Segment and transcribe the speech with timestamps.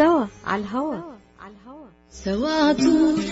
[0.00, 0.96] سوا على الهوا.
[2.10, 2.72] سوا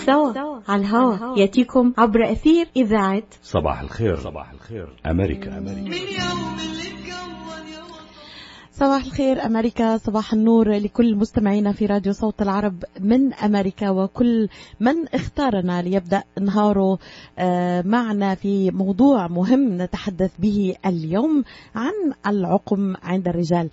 [0.05, 1.37] سوا على الهوا.
[1.39, 4.15] يأتيكم عبر أثير إذاعة صباح الخير.
[4.15, 4.95] صباح الخير.
[5.05, 5.57] أمريكا.
[5.57, 6.78] أمريكا.
[8.79, 9.97] صباح الخير أمريكا.
[9.97, 14.49] صباح النور لكل مستمعينا في راديو صوت العرب من أمريكا وكل
[14.79, 16.99] من اختارنا ليبدأ نهاره
[17.39, 21.43] آه، معنا في موضوع مهم نتحدث به اليوم
[21.75, 21.91] عن
[22.27, 23.69] العقم عند الرجال.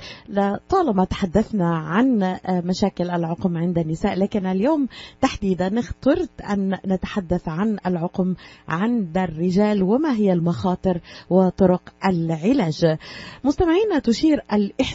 [0.68, 4.88] طالما تحدثنا عن آه، مشاكل العقم عند النساء لكن اليوم
[5.20, 8.34] تحديدا اخترت أن نتحدث عن العقم
[8.68, 11.00] عند الرجال وما هي المخاطر
[11.30, 12.96] وطرق العلاج.
[13.44, 14.40] مستمعينا تشير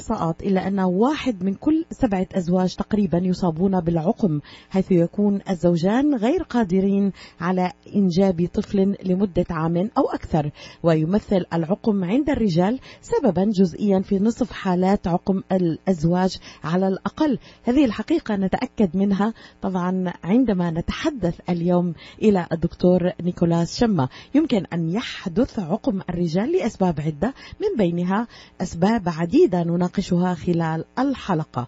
[0.01, 6.43] الإحصاءات إلى أن واحد من كل سبعة أزواج تقريبا يصابون بالعقم حيث يكون الزوجان غير
[6.43, 10.51] قادرين على إنجاب طفل لمدة عام أو أكثر
[10.83, 17.39] ويمثل العقم عند الرجال سببا جزئيا في نصف حالات عقم الأزواج على الأقل.
[17.63, 24.09] هذه الحقيقة نتأكد منها طبعا عندما نتحدث اليوم إلى الدكتور نيكولاس شمة.
[24.35, 28.27] يمكن أن يحدث عقم الرجال لأسباب عدة من بينها
[28.61, 29.63] أسباب عديدة.
[29.91, 31.67] نناقشها خلال الحلقة.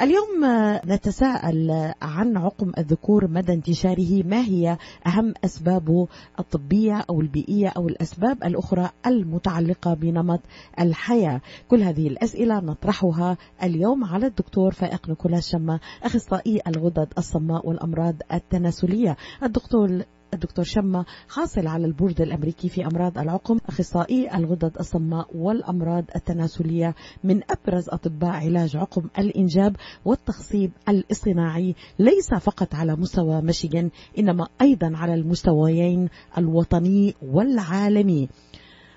[0.00, 0.44] اليوم
[0.86, 8.44] نتساءل عن عقم الذكور مدى انتشاره ما هي أهم أسبابه الطبية أو البيئية أو الأسباب
[8.44, 10.40] الأخرى المتعلقة بنمط
[10.80, 18.14] الحياة؟ كل هذه الأسئلة نطرحها اليوم على الدكتور فائق نيكولاس شمة أخصائي الغدد الصماء والأمراض
[18.32, 19.16] التناسلية.
[19.42, 20.02] الدكتور
[20.34, 26.94] الدكتور شمة حاصل على البورد الأمريكي في أمراض العقم أخصائي الغدد الصماء والأمراض التناسلية
[27.24, 31.74] من أبرز أطباء علاج عقم الإنجاب والتخصيب الاصطناعي.
[31.98, 38.28] ليس فقط على مستوى ميشيغان إنما أيضا على المستويين الوطني والعالمي.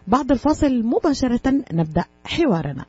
[0.08, 2.86] بعد الفاصل مباشرة نبدأ حوارنا.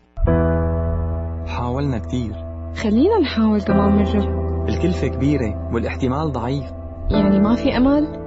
[1.46, 2.32] حاولنا كتير.
[2.74, 6.64] خلينا نحاول كمان مرة الكلفة كبيرة والاحتمال ضعيف.
[7.10, 8.25] يعني ما في أمل؟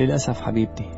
[0.00, 0.90] للأسف حبيبتي.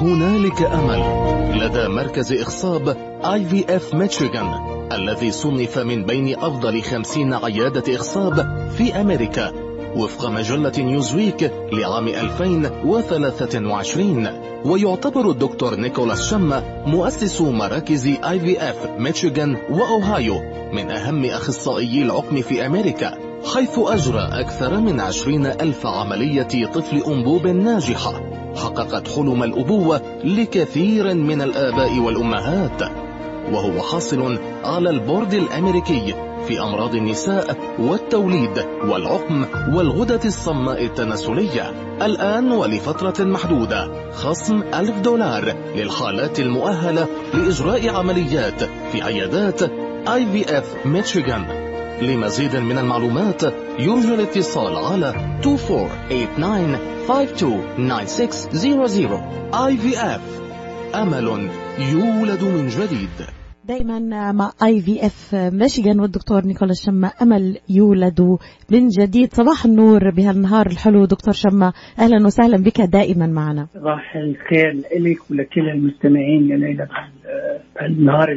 [0.00, 1.24] هنالك أمل.
[1.60, 8.68] لدى مركز إخصاب اي في اف ميشيغان الذي صنف من بين أفضل خمسين عيادة إخصاب
[8.78, 9.52] في أمريكا
[9.96, 14.28] وفق مجلة نيوزويك لعام 2023
[14.64, 20.40] ويعتبر الدكتور نيكولاس شما مؤسس مراكز IVF ميشيغان وأوهايو
[20.72, 23.33] من أهم أخصائيي العقم في أمريكا.
[23.44, 28.12] حيث أجرى أكثر من عشرين ألف عملية طفل أنبوب ناجحة
[28.56, 32.82] حققت حلم الأبوة لكثير من الآباء والأمهات
[33.52, 36.14] وهو حاصل على البورد الأمريكي
[36.48, 41.70] في أمراض النساء والتوليد والعقم والغدة الصماء التناسلية.
[42.02, 49.62] الآن ولفترة محدودة خصم ألف دولار للحالات المؤهلة لإجراء عمليات في عيادات
[50.08, 51.63] اي في اف ميشيغان
[52.02, 53.42] لمزيد من المعلومات
[53.78, 55.46] يرجى الاتصال على 2489-529600
[59.52, 60.20] IVF
[60.94, 61.50] أمل
[61.92, 63.08] يولد من جديد.
[63.64, 68.38] دائما مع IVF ميشيغان والدكتور نيكولاس شما أمل يولد
[68.70, 69.32] من جديد.
[69.32, 73.66] صباح النور بهالنهار الحلو دكتور شما أهلا وسهلا بك دائما معنا.
[73.74, 76.88] صباح الخير لك ولكل المستمعين يا ليلى
[77.76, 78.28] بهالنهار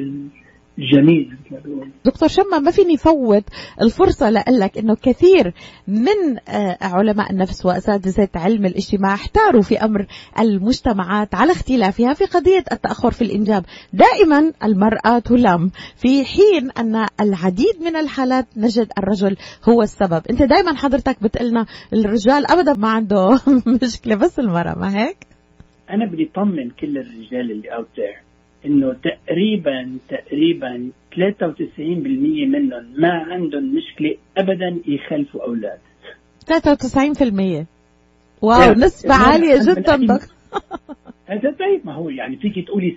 [0.78, 3.44] بيقولوا دكتور شما ما فيني فوت
[3.82, 5.54] الفرصة لأقلك أنه كثير
[5.88, 10.06] من آه، علماء النفس وأساتذة علم الاجتماع احتاروا في أمر
[10.40, 13.66] المجتمعات على اختلافها في قضية التأخر في الإنجاب.
[13.94, 19.36] دائما المرأة تلام في حين أن العديد من الحالات نجد الرجل
[19.70, 20.22] هو السبب.
[20.30, 23.40] أنت دائما حضرتك بتقلنا الرجال أبدا ما عنده
[23.84, 25.18] مشكلة بس المرأة ما هيك؟
[25.90, 28.27] أنا بدي أطمن كل الرجال اللي اوت ذير
[28.66, 31.20] إنه تقريبا تقريبا 93%
[31.80, 35.80] منهم ما عندهم مشكلة ابدا يخلفوا أولاد.
[36.46, 37.66] 93%
[38.42, 39.96] واو لا، نسبة عالية جدا.
[39.96, 40.18] دكتور
[41.30, 42.96] هذا طيب ما هو يعني فيك تقولي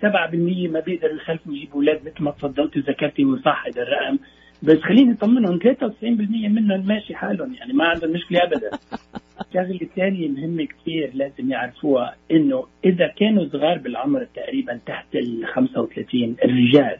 [0.68, 4.18] 7% ما بيقدروا يخلفوا يجيبوا أولاد مثل ما تفضلت وذكرتي وصح هذا الرقم.
[4.62, 8.70] بس خليني أطمنهم 93% منهم ماشي حالهم يعني ما عندهم مشكلة ابدا.
[9.40, 16.36] الشغله الثانية مهمة كثير لازم يعرفوها إنه إذا كانوا صغار بالعمر تقريبا تحت ال 35
[16.44, 16.98] الرجال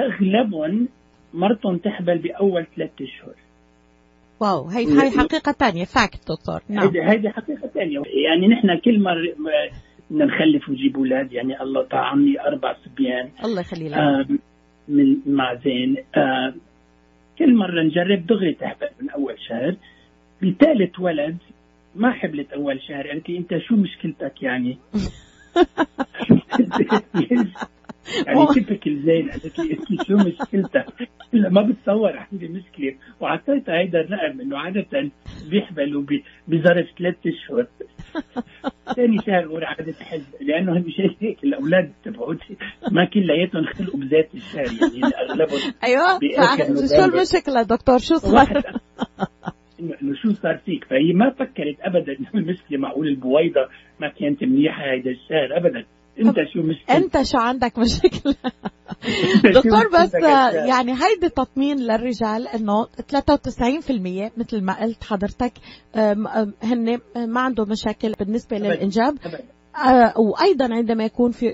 [0.00, 0.88] أغلبهم
[1.34, 3.34] مرتهم تحبل بأول ثلاث أشهر.
[4.40, 6.90] wow هي هاي حقيقة تانية fact دكتور نعم.
[7.08, 9.76] هيدي حقيقة ثانية يعني نحن كل مرة م-
[10.10, 13.28] بدنا نخلف ونجيب أولاد يعني الله طعمني أربع صبيان.
[13.44, 14.26] الله يخلي لك آه،
[14.88, 16.54] من مع زين آه،
[17.38, 19.76] كل مرة نجرب دغري تحبل من أول شهر.
[20.42, 21.36] بثالث ولد
[21.96, 23.12] ما حبلت أول شهر.
[23.12, 24.78] أنت أنت شو مشكلتك يعني؟
[28.26, 32.94] يعني تبكل زين قالت لي أنت شو مشكلتك؟ لا ما بتصور عندي مشكلة.
[33.20, 35.10] وعطيتها هيدا الرقم إنه عادة
[35.50, 36.02] بيحملوا
[36.48, 37.66] بظرف ثلاث أشهر.
[38.96, 41.44] ثاني شهر ورا عادة تحل لأنه مش هيك.
[41.44, 42.56] الأولاد تبعوتي
[42.92, 44.66] ما كلياتهم خلقوا بذات الشهر.
[45.02, 46.18] يعني أغلبهم أيوه.
[46.86, 48.62] شو المشكلة دكتور؟ شو صار؟
[49.80, 53.68] انه شو صار فيك فهي ما فكرت ابدا انه المشكلة معقول البويضة.
[54.00, 55.84] ما كانت منيحة هيدا الشهر ابدا.
[56.18, 58.34] أنت شو مشكلة أنت شو عندك مشكلة؟
[59.54, 60.14] دكتور بس
[60.68, 62.88] يعني هيدي تطمين للرجال إنه 93%
[64.36, 65.52] مثل ما قلت حضرتك
[66.62, 69.18] هن ما عندهم مشاكل بالنسبة للإنجاب.
[69.76, 71.52] آه، وأيضا عندما يكون في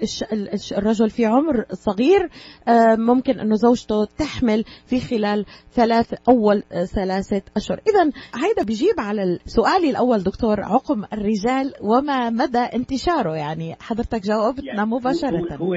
[0.78, 2.28] الرجل في عمر صغير
[2.68, 7.78] آه، ممكن انه زوجته تحمل في خلال ثلاث أول آه، ثلاثة أشهر.
[7.78, 8.12] اذا
[8.44, 14.90] هيدا بيجيب على سؤالي الأول دكتور عقم الرجال وما مدى انتشاره؟ يعني حضرتك جاوبتنا يعني
[14.90, 15.56] مباشرة.
[15.56, 15.74] هو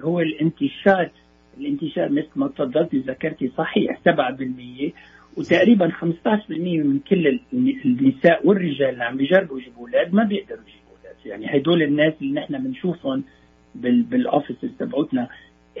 [0.00, 1.10] هو الانتشار
[1.58, 4.92] الانتشار مثل ما تفضلتي ذكرتي صحيح 7%
[5.38, 7.40] وتقريبا 15% من كل
[7.84, 10.87] النساء والرجال اللي عم بيجربوا يجيبوا أولاد ما بيقدروا يجيبوا.
[11.26, 13.24] يعني هدول الناس اللي نحن بنشوفهم
[13.74, 15.28] بالاوفيسز تبعتنا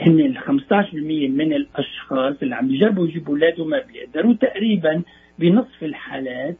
[0.00, 0.94] هن ال 15%
[1.30, 4.34] من الأشخاص اللي عم يجربوا يجيبوا أولاد وما بيقدروا.
[4.34, 5.02] تقريبا
[5.38, 6.56] بنصف الحالات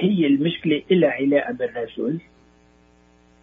[0.00, 2.18] هي المشكلة لها علاقة بالرجل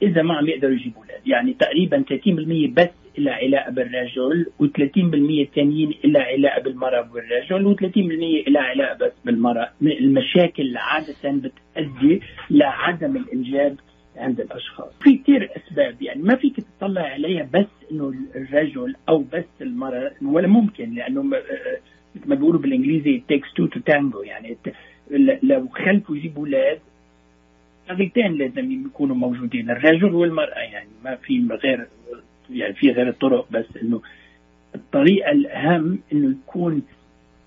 [0.01, 1.27] إذا ما عم يقدروا يجيبوا أولاد.
[1.27, 8.61] يعني تقريبا 30% بس لها علاقة بالرجل و30% الثانيين لها علاقة بالمراه والرجل و30% لها
[8.61, 13.75] علاقة بس بالمراه المشاكل عادة بتؤدي لعدم الإنجاب
[14.17, 14.93] عند الأشخاص.
[15.03, 20.47] في كثير أسباب يعني ما فيك تطلع عليها بس إنه الرجل أو بس المرأة ولا
[20.47, 24.57] ممكن لأنه مثل ما بيقولوا بالإنجليزي takes two to tango يعني
[25.43, 26.79] لو خلفوا يجيبوا أولاد
[27.87, 31.87] شغلتين لازم يكونوا موجودين الرجل والمرأة يعني ما في غير
[32.49, 34.01] يعني في غير الطرق بس إنه
[34.75, 36.81] الطريقة الأهم إنه يكون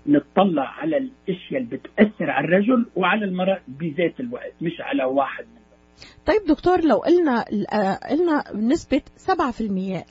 [0.07, 5.45] نطلع على الأشياء اللي بتأثر على الرجل وعلى المرأة بذات الوقت مش على واحد
[6.25, 7.45] طيب دكتور لو قلنا
[8.09, 9.31] قلنا نسبة 7%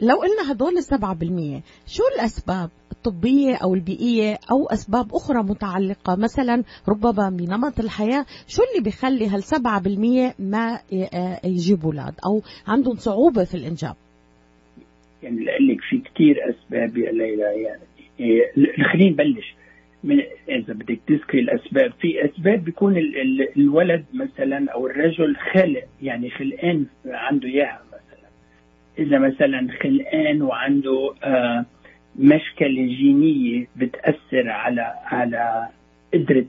[0.01, 6.63] لو قلنا هدول السبعة بالمية شو الأسباب؟ الطبية أو البيئية أو أسباب أخرى متعلقة؟ مثلا
[6.89, 10.81] ربما بنمط الحياة شو اللي بيخلي هالسبعة بالمية ما
[11.45, 13.95] يجيبوا أولاد أو عندهم صعوبة في الإنجاب؟
[15.23, 17.83] يعني لك في كثير أسباب يا ليلى يعني
[18.93, 19.55] خلينا نبلش.
[20.05, 25.85] من إذا بدك تذكري الأسباب في أسباب بيكون ال ال الولد مثلا أو الرجل خلق
[26.03, 28.29] يعني خلقان عنده إياها مثلا.
[28.99, 31.65] إذا مثلا خلقان وعنده آه
[32.19, 35.69] مشكلة جينية بتأثر على على
[36.15, 36.47] قدرة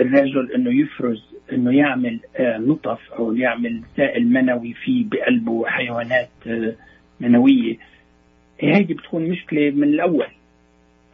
[0.00, 1.22] الرجل إنه يفرز
[1.52, 6.74] إنه يعمل آه نطف أو يعمل سائل منوي في بقلبه حيوانات آه
[7.20, 7.76] منوية.
[8.60, 10.26] هيدي بتكون مشكلة من الأول.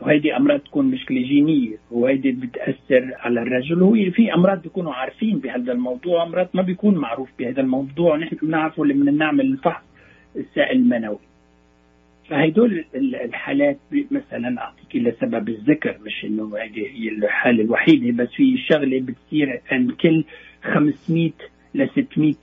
[0.00, 3.82] وهيدي أمراض تكون مشكله جينيه وهيدي بتأثر على الرجل.
[3.82, 8.14] وهو في أمراض بيكونوا عارفين بهذا الموضوع أمراض ما بيكون معروف بهذا الموضوع.
[8.14, 9.84] ونحن بنعرفه لما نعمل الفحص
[10.36, 11.18] السائل المنوي.
[12.28, 13.78] فهدول الحالات
[14.10, 19.90] مثلا أعطيك لسبب الذكر مش إنه هذه هي الحالة الوحيدة بس في شغلة بتصير عند
[19.92, 20.24] كل
[20.62, 21.30] 500
[21.74, 22.34] ل 600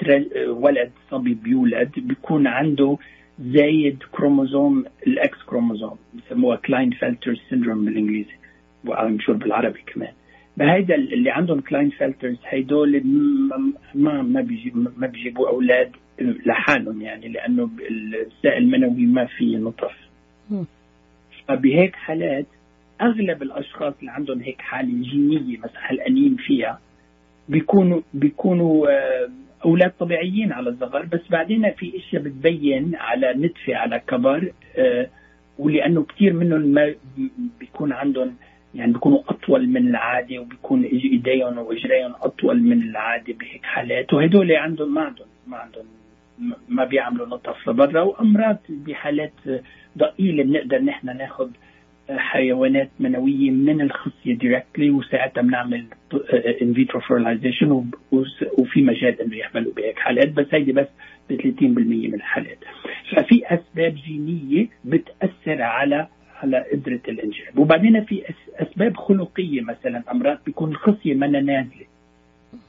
[0.48, 2.98] ولد صبي بيولد بيكون عنده
[3.40, 8.36] زايد كروموزوم ال X chromosome بسموها Klinefelter syndrome بالانجليزي
[8.86, 10.12] ومشهور بالعربي كمان.
[10.58, 13.02] بهيدا اللي عندهم Klinefelter's هيدول
[13.96, 19.96] ما ما بيجيبوا ما بيجيبوا أولاد لحالهم يعني لأنه السائل المنوي ما في نطف.
[21.48, 22.46] فبهيك حالات
[23.02, 26.80] أغلب الأشخاص اللي عندهم هيك حالة جينية مثلا حلقانين فيها
[27.50, 29.30] بيكونوا بيكونوا آه
[29.66, 35.08] أولاد طبيعيين على الصغر بس بعدين في إشياء بتبين على نتفة على كبر آه
[35.60, 36.96] ولأنه كثير منهم ما
[37.60, 38.36] بيكون عندهم
[38.76, 44.94] يعني بيكونوا أطول من العادة وبيكون إيديهم وإجريهم أطول من العادة بهيك حالات وهدول عندهم
[44.94, 45.86] ما عندهم ما عندهم
[46.70, 49.34] ما بيعملوا نطف لبرا وأمرار بحالات
[49.98, 51.50] ضئيلة بنقدر نحن ناخذ
[52.10, 55.86] حيوانات منوية من الخصيه directly وساعتها بنعمل
[56.62, 57.86] in vitro fertilization
[58.58, 60.30] وفي مجال إنه يحملوا بهيك حالات.
[60.30, 60.88] بس هيدي بس
[61.30, 62.58] ب 30% من الحالات.
[63.16, 66.08] ففي أسباب جينية بتأثر على
[66.42, 67.58] على قدره الإنجاب.
[67.58, 68.24] وبعدين في
[68.60, 70.04] أسباب خلقية مثلا.
[70.12, 71.86] أمراض بيكون الخصية منا نازله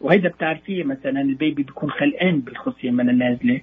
[0.00, 3.60] وهيدا بتعرفيه مثلا البيبي بيكون خلقان بالخصية منا نازله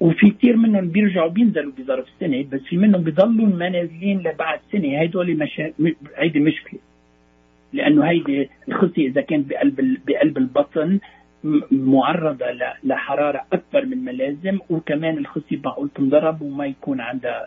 [0.00, 4.88] وفي كثير منهم بيرجعوا بينزلوا بظرف سنة بس في منهم بيضلوا ما نازلين لبعد سنة.
[5.00, 5.72] هيدول مشا...
[6.16, 6.80] هيدي مشكلة.
[7.72, 10.98] لأنه هيدي الخصيه إذا كانت بقلب بقلب البطن
[11.70, 12.46] معرضة
[12.84, 17.46] لحرارة أكبر من ما لازم وكمان الخصية معقول تنضرب وما يكون عندها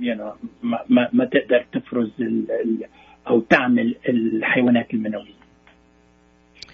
[0.00, 0.22] يعني
[0.62, 2.10] ما, ما, تقدر تفرز
[3.28, 5.42] أو تعمل الحيوانات المنوية.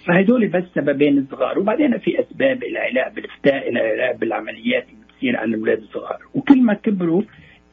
[0.05, 1.59] فهدول بس سببين صغار.
[1.59, 4.85] وبعدين في أسباب العلاج بالفتاء العلاج بالعمليات
[5.19, 6.19] بتصير على الاولاد الصغار.
[6.35, 7.21] وكل ما كبروا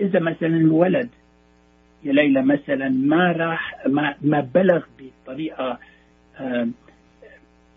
[0.00, 1.09] إذا مثلا الولد
[2.05, 5.79] يا ليلى مثلا ما راح ما, ما بلغ بطريقة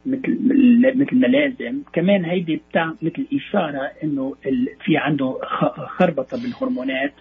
[0.05, 0.37] مثل
[0.95, 4.35] مثل ما لازم كمان هيدي بتاع مثل إشارة إنه
[4.85, 5.39] في عنده
[5.97, 7.13] خربطة بالهرمونات.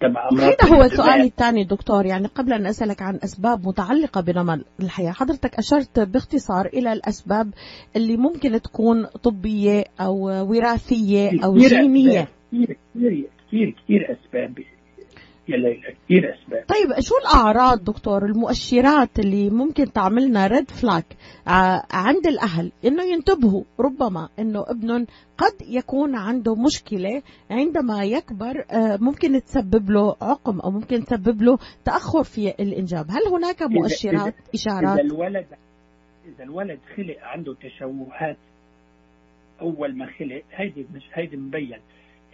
[0.00, 5.12] تبع هذا هو سؤالي الثاني دكتور يعني قبل أن أسألك عن أسباب متعلقة بنمط الحياة
[5.12, 7.50] حضرتك أشرت باختصار إلى الأسباب
[7.96, 10.16] اللي ممكن تكون طبية أو
[10.50, 12.28] وراثية أو جينية.
[12.52, 14.58] كثير كثير كثير كثير أسباب.
[15.48, 16.64] يا ليلى كثير أسباب.
[16.68, 21.04] طيب شو الأعراض دكتور المؤشرات اللي ممكن تعملنا ريد فلاك
[21.92, 25.06] عند الأهل؟ إنه ينتبهوا ربما إنه ابنهم
[25.38, 31.58] قد يكون عنده مشكلة عندما يكبر آه، ممكن تسبب له عقم أو ممكن تسبب له
[31.84, 33.10] تأخر في الإنجاب.
[33.10, 35.46] هل هناك مؤشرات إذا إشارات؟ إذا الولد
[36.26, 38.36] إذا الولد خلق عنده تشوهات
[39.60, 41.78] أول ما خلق هيدي مش هيدي مبين.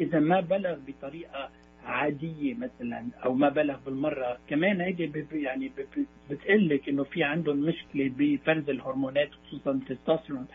[0.01, 1.49] إذا ما بلغ بطريقة
[1.85, 4.39] عادية مثلا أو ما بلغ بالمرة.
[4.49, 5.73] كمان هيدي يعني
[6.31, 10.47] بتقول لك إنه في عندهم مشكلة بفرز الهرمونات خصوصا التستوستيرون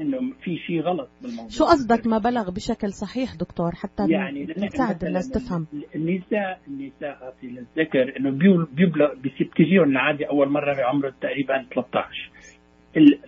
[0.00, 1.48] إنه في شيء غلط بالموضوع.
[1.48, 5.66] شو قصدك ما بلغ بشكل صحيح دكتور؟ حتى يعني نساعد الناس تفهم.
[5.94, 8.30] النساء النساء في الذكر إنه
[8.72, 12.30] بيبلغ بتجيهم العاده أول مرة بعمر تقريبا 13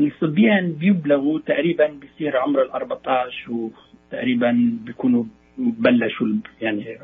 [0.01, 5.25] الصبيان بيبلغوا تقريبا بصير عمر ال 14 وتقريبا بيكونوا
[5.59, 6.27] بلشوا
[6.61, 6.99] يعني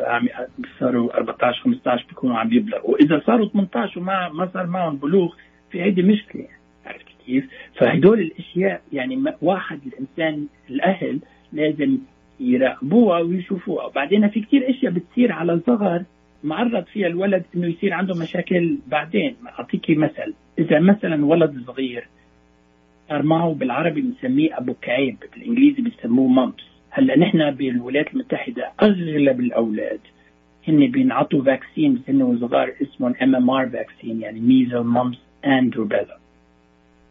[0.80, 2.90] صاروا 14 15 بيكونوا عم يبلغوا.
[2.90, 5.34] وإذا صاروا 18 وما ما صار معهم بلوغ
[5.70, 7.44] في هيدي مشكلة يعني عرفت كيف؟
[7.74, 11.20] فهدول الأشياء يعني واحد الإنسان الأهل
[11.52, 11.98] لازم
[12.40, 13.84] يراقبوها ويشوفوها.
[13.84, 16.04] وبعدين في كثير أشياء بتصير على صغر
[16.44, 19.36] معرض فيها الولد إنه يصير عنده مشاكل بعدين.
[19.58, 20.34] أعطيكي مثل.
[20.58, 22.08] إذا مثلا ولد صغير
[23.08, 30.00] صار معه بالعربي بنسميه أبو كعب بالإنجليزي بيسموه mumps هلا نحن بالولايات المتحدة أغلب الأولاد
[30.68, 36.18] هن بينعطوا vaccine هن صغار اسمهم MMR vaccine يعني measles mumps اند روبيلا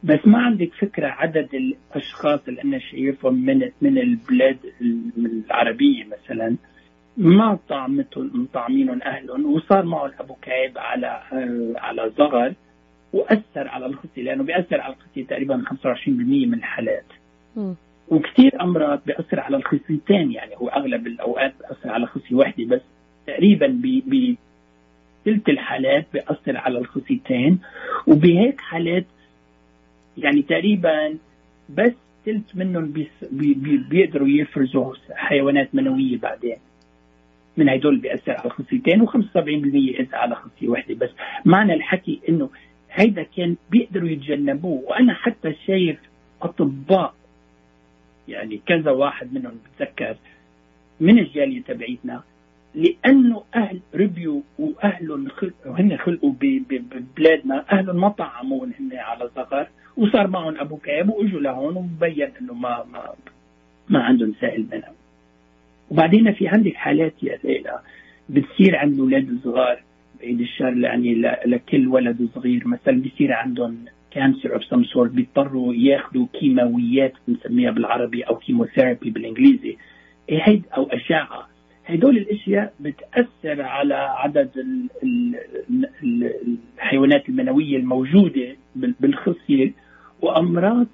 [0.04, 4.58] بس ما عندك فكرة عدد الأشخاص اللي أنا شايفهم من من البلاد
[5.18, 6.56] العربية مثلا.
[7.18, 11.22] ما طعمتهم طعمينهم أهلهم وصار معه الابو كعب على
[11.76, 12.54] على صغر
[13.14, 17.06] وأثر على الخصيه لأنه بيأثر على الخصيه تقريبا 25% من الحالات.
[18.14, 22.82] وكثير أمراض بياثر على الخصيتين يعني هو أغلب الأوقات بياثر على خصيه واحدة بس.
[23.28, 23.68] تقريبا
[24.06, 24.36] ب
[25.26, 27.60] ثلث الحالات بياثر على الخصيتين
[28.08, 29.06] وبهيك حالات
[30.18, 31.18] يعني تقريبا
[31.70, 31.94] بس
[32.26, 36.58] ثلث منهم بي بي بيقدروا يفرزوا حيوانات منوية بعدين.
[37.58, 39.38] من هدول بيأثر على الخصيتين و75%
[40.00, 41.10] إذا على خصية واحدة بس.
[41.46, 42.50] معنى الحكي إنه
[42.92, 44.84] هيدا كان بيقدروا يتجنبوه.
[44.88, 45.98] وأنا حتى شايف
[46.42, 47.14] أطباء
[48.28, 50.16] يعني كذا واحد منهم بتذكر
[51.00, 52.24] من الجالية تبعيتنا
[52.76, 60.28] لأنه أهل ربيوا وأهلهم خلقوا هن خلقوا ببلادنا أهلهم ما طعموهم هن على صغر وصار
[60.28, 63.14] معهم أبو كعب وإجوا لهون ومبين إنه ما ما
[63.90, 64.94] ما عندهم سائل منهم
[65.90, 67.80] وبعدين في عندك حالات يا ليلى
[68.30, 69.84] بتصير عند الاولاد الصغار
[70.20, 71.14] بعيد الشر يعني
[71.46, 78.24] لكل ولد صغير مثلا بصير عندهم cancer of some sort بيضطروا ياخذوا كيماويات بنسميها بالعربي
[78.24, 79.78] أو chemotherapy بالإنجليزي.
[80.30, 81.48] هيد أو أشعة.
[81.86, 84.50] هدول الأشياء بتأثر على عدد
[86.04, 89.72] الحيوانات المنوية الموجودة بالخصية
[90.22, 90.88] وأمراض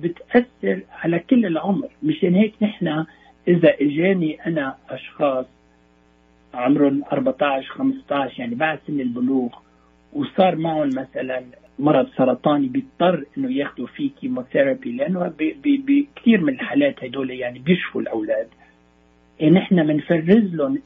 [0.00, 1.88] بتأثر على كل العمر.
[2.02, 3.04] مشان هيك نحن
[3.48, 5.46] إذا إجاني أنا أشخاص
[6.54, 9.48] عمرهم 14 15 يعني بعد سن البلوغ
[10.12, 11.42] وصار معهم مثلا
[11.78, 18.48] مرض سرطاني بيضطر إنه ياخذوا فيه كيموثيرابي لأنه بكثير من الحالات هدول يعني بيشفوا الأولاد.
[19.42, 20.78] نحن يعني بنفرز لهم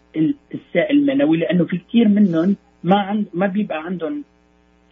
[0.55, 4.25] السائل المنوي لأنه في كثير منهم ما عند ما بيبقى عندهم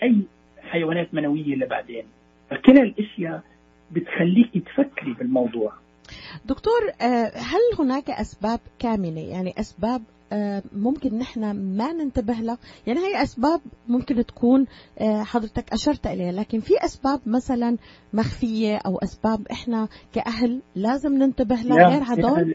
[0.03, 0.17] أي
[0.63, 2.05] حيوانات منوية لبعدين
[2.51, 3.43] فكل الأشياء
[3.93, 5.73] بتخليك تفكري بالموضوع.
[6.45, 10.03] دكتور آه، هل هناك أسباب كامنة؟ يعني أسباب
[10.35, 11.41] آه، ممكن نحن
[11.76, 14.67] ما ننتبه لها يعني هي أسباب ممكن تكون
[15.00, 16.33] آه، حضرتك أشرت إليها.
[16.33, 17.76] لكن في أسباب مثلا
[18.12, 22.55] مخفية أو أسباب إحنا كأهل لازم ننتبه لها غير هدول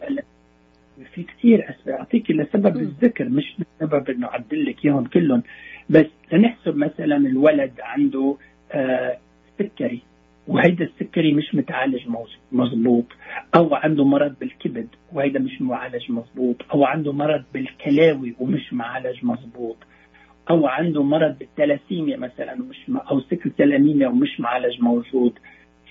[1.14, 1.96] في كثير أسباب.
[1.96, 5.44] أعطيك لسبب الذكر مش لسبب إنه أعدل لك إياهم كلهم.
[5.90, 8.38] بس لنحسب مثلا الولد عنده
[8.72, 9.18] آه
[9.60, 10.02] سكري.
[10.50, 12.08] وهيدا السكري مش متعالج
[12.52, 13.06] مظبوط.
[13.56, 16.56] أو عنده مرض بالكبد وهيدا مش معالج مظبوط.
[16.74, 19.78] أو عنده مرض بالكلاوي ومش معالج مظبوط.
[20.50, 22.78] أو عنده مرض بالثلاسيميا مثلا مش
[23.12, 25.40] أو سكر الانيميا ومش معالج موجود.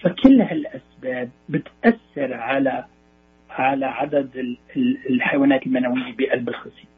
[0.00, 2.84] فكل هالأسباب بتأثر على
[3.50, 4.56] على عدد
[5.10, 6.88] الحيوانات المنوية بقلب الخصيه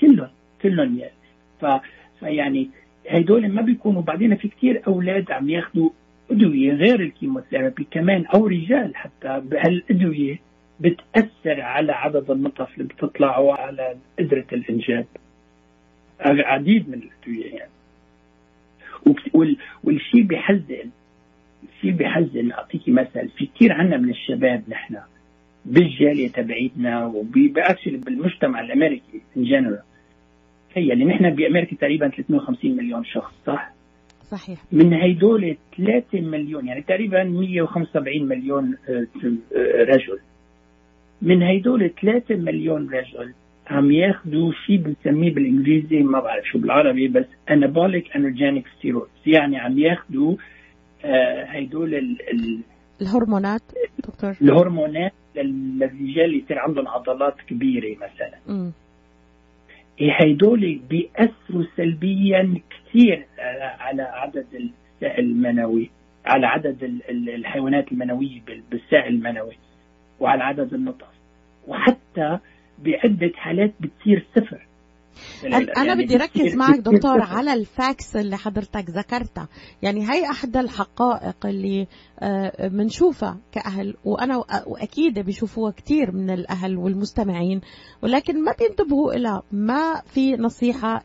[0.00, 0.30] كلهم
[0.62, 1.12] كلهم يعني
[1.60, 1.66] ف
[2.20, 2.70] فيعني
[3.10, 4.02] هدول ما بيكونوا.
[4.02, 5.90] بعدين في كثير أولاد عم ياخذوا
[6.30, 10.38] ادويه غير الكيموثيرابي كمان أو رجال حتى بهالادويه
[10.80, 15.06] بتأثر على عدد النطف اللي بتطلع وعلى قدرة الإنجاب.
[16.20, 17.70] عديد من الأدوية يعني.
[19.84, 20.90] والشيء بحزن
[21.74, 22.52] الشيء بحزن.
[22.52, 24.96] اعطيكي مثل في كثير عنا من الشباب نحن
[25.64, 29.82] بالجالية تبعيتنا وباكشلي بالمجتمع الأمريكي ان جنرال
[30.70, 33.72] تخيلي نحن بأمريكا تقريبا 350 مليون شخص صح؟
[34.30, 34.58] صحيح.
[34.72, 39.06] من هيدول 3 مليون يعني تقريبا 175 مليون آه،
[39.56, 40.18] آه، رجل.
[41.22, 43.32] من هيدول 3 مليون رجل
[43.66, 49.78] عم ياخذوا شيء بنسميه بالإنجليزي ما بعرف شو بالعربي بس anabolic androgenic steroids يعني عم
[49.78, 50.36] ياخذوا
[51.04, 52.60] آه هيدول ال ال
[53.02, 53.62] الهرمونات
[53.98, 58.38] دكتور؟ الهرمونات للرجال اللي يصير عندهم عضلات كبيرة مثلا.
[58.56, 58.70] م.
[60.00, 63.26] هيدول بيأثروا سلبيا كثير
[63.78, 64.70] على عدد
[65.02, 65.90] المنوي
[66.26, 68.40] على عدد الحيوانات المنوية
[68.70, 69.58] بالسائل المنوي
[70.20, 71.06] وعلى عدد النطف
[71.66, 72.38] وحتى
[72.78, 74.66] بعدة حالات بتصير صفر.
[75.44, 79.48] أنا يعني بدي ركز معك دكتور على الفاكس اللي حضرتك ذكرتها.
[79.82, 81.86] يعني هي أحد الحقائق اللي
[82.60, 87.60] بنشوفها آه، كأهل وأنا وأكيد بيشوفوها كثير من الأهل والمستمعين
[88.02, 91.02] ولكن ما بينتبهوا لها ما في نصيحة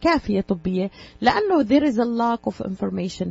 [0.00, 3.28] كافية طبية لأنه there is a lack of information.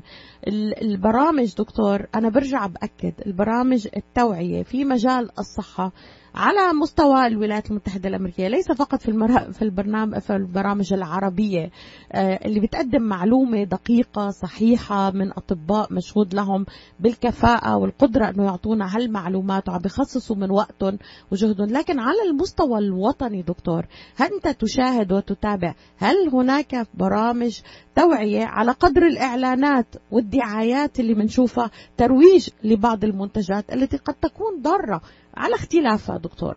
[0.81, 5.91] البرامج دكتور أنا برجع بأكد البرامج التوعية في مجال الصحة
[6.35, 9.51] على مستوى الولايات المتحدة الأمريكية ليس فقط في, المر...
[9.51, 11.69] في البرنامج في البرامج العربية
[12.11, 16.65] آه، اللي بتقدم معلومة دقيقة صحيحة من أطباء مشهود لهم
[16.99, 20.97] بالكفاءة والقدرة أنه يعطونا هالمعلومات وعم بيخصصوا من وقتهم
[21.31, 21.67] وجهدهم.
[21.67, 27.59] لكن على المستوى الوطني دكتور هل أنت تشاهد وتتابع هل هناك برامج
[27.95, 35.01] توعية على قدر الإعلانات والدعايات اللي بنشوفها ترويج لبعض المنتجات التي قد تكون ضارة
[35.37, 36.55] على اختلافها دكتور.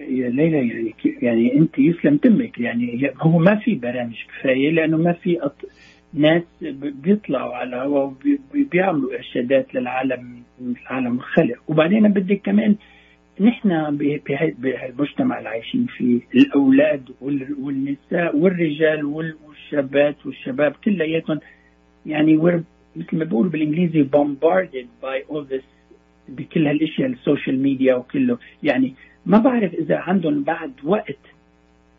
[0.00, 2.58] يا ليلى يعني يعني أنت يسلم تمك.
[2.58, 5.56] يعني هو ما في برامج كفاية لأنه ما في أط...
[6.14, 6.42] ناس
[6.80, 8.14] بيطلعوا على الهواء
[8.54, 11.56] وبيعملوا إرشادات للعالم العالم الخلق.
[11.68, 12.76] وبعدين بدك كمان
[13.40, 13.96] نحن
[14.58, 17.10] بهالمجتمع اللي عايشين فيه الأولاد
[17.60, 21.40] والنساء والرجال والشابات والشباب كلياتهم
[22.06, 22.36] يعني
[22.96, 25.73] مثل ما بقولوا بالإنجليزي bombarded by all this
[26.28, 28.38] بكل هالأشياء السوشيال ميديا وكله.
[28.62, 28.94] يعني
[29.26, 31.18] ما بعرف إذا عندهم بعد وقت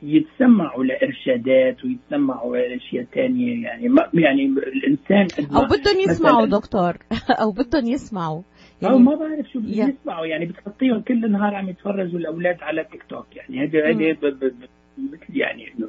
[0.03, 6.97] يتسمعوا لإرشادات ويتسمعوا لأشياء ثانية يعني ما يعني الإنسان أو بدهم يسمعوا دكتور.
[7.41, 8.41] أو بدهم يسمعوا.
[8.81, 10.25] يعني أو ما بعرف شو بدهم يسمعوا.
[10.25, 13.25] يعني بتحطيهم كل النهار عم يتفرجوا الاولاد على تيك توك.
[13.35, 14.17] يعني هذا هذا
[14.97, 15.87] مثل يعني إنه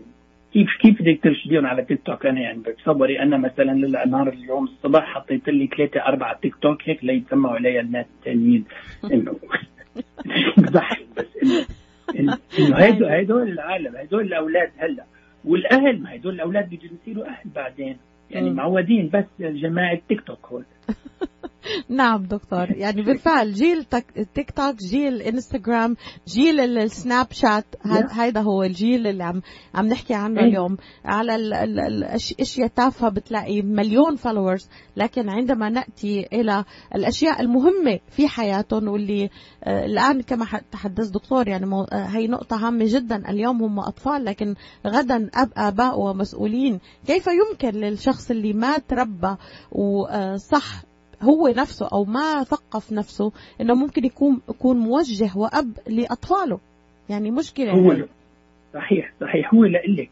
[0.56, 3.72] كيف كيف بدك ترشديهم على تيك توك أنا يعني بتصوري أنا مثلا
[4.06, 8.64] نهار اليوم الصبح حطيت لي ثلاثة أربعة تيك توك هيك ليتسمعوا علي الناس الثانيين
[9.12, 9.36] انه
[10.58, 11.26] بضحك بس
[12.18, 15.04] انه انه هدول هدول العالم هدول الأولاد هلأ.
[15.44, 17.96] والأهل ما هدول الأولاد بدهم يصيروا أهل بعدين.
[18.30, 20.64] يعني معودين بس جماعة تيك توك هول.
[21.88, 22.70] نعم دكتور.
[22.70, 23.84] يعني بالفعل جيل
[24.34, 25.96] تيك توك جيل انستغرام
[26.28, 27.64] جيل السناب شات
[28.10, 29.42] هذا هو الجيل اللي عم
[29.74, 30.46] عم نحكي عنه إيه.
[30.48, 30.76] اليوم.
[31.04, 39.30] على الاشياء تافهة بتلاقي مليون followers لكن عندما نأتي إلى الأشياء المهمة في حياتهم واللي
[39.64, 43.30] آه الآن كما تحدث دكتور يعني آه هي نقطة هامة جدا.
[43.30, 44.54] اليوم هم أطفال لكن
[44.86, 46.80] غدا اب آباء ومسؤولين.
[47.06, 49.36] كيف يمكن للشخص اللي ما تربى
[49.72, 50.75] وصح
[51.22, 56.60] هو نفسه أو ما ثقف نفسه إنه ممكن يكون يكون موجه وأب لأطفاله.
[57.10, 57.72] يعني مشكلة.
[57.72, 58.04] هو يعني.
[58.74, 59.54] صحيح صحيح.
[59.54, 60.10] هو لك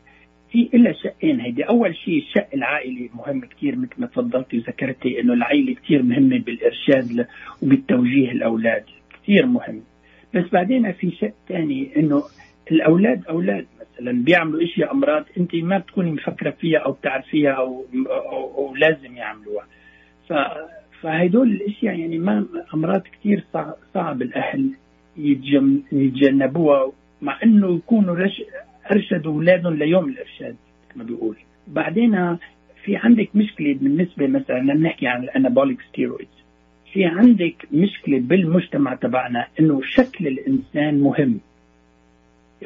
[0.50, 1.62] في إلا شقين هيدي.
[1.62, 7.26] أول شيء الشق العائلي مهم كثير مثل ما تفضلتي وذكرتي إنه العائلة كثير مهمة بالإرشاد
[7.62, 8.84] وبالتوجيه الأولاد.
[9.22, 9.82] كثير مهم.
[10.34, 12.22] بس بعدين في شق ثاني إنه
[12.70, 14.24] الأولاد أولاد مثلا.
[14.24, 17.84] بيعملوا إشياء أمراض أنت ما بتكوني مفكرة فيها أو بتعرفيها أو
[18.32, 19.66] أو, أو لازم يعملوها.
[20.28, 20.32] ف
[21.04, 23.44] فهدول الأشياء يعني ما أمراض كثير
[23.94, 24.70] صعب, الأهل
[25.92, 28.42] يتجنبوها مع إنه يكونوا رش
[28.90, 30.56] أرشدوا أولادهم ليوم الإرشاد
[30.94, 31.36] كما بيقول.
[31.68, 32.36] بعدين
[32.84, 36.44] في عندك مشكلة بالنسبة مثلا نحكي عن الانابوليك ستيرويدز
[36.92, 41.40] في عندك مشكلة بالمجتمع تبعنا إنه شكل الإنسان مهم.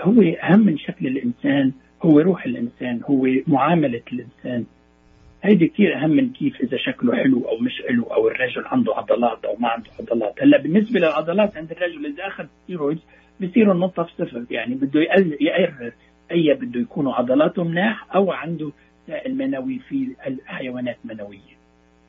[0.01, 1.73] هو أهم من شكل الإنسان
[2.03, 4.65] هو روح الإنسان هو معاملة الإنسان.
[5.43, 9.45] هيدي كثير أهم من كيف إذا شكله حلو أو مش حلو أو الرجل عنده عضلات
[9.45, 10.43] أو ما عنده عضلات.
[10.43, 13.01] هلأ بالنسبة للعضلات عند الرجل إذا أخذ ستيرويدز
[13.41, 15.01] بصيروا في صفر يعني بده
[15.41, 15.93] يقرر
[16.33, 18.73] أي بده يكونوا عضلاته مناح أو عنده
[19.07, 21.59] سائل منوي في الحيوانات منويه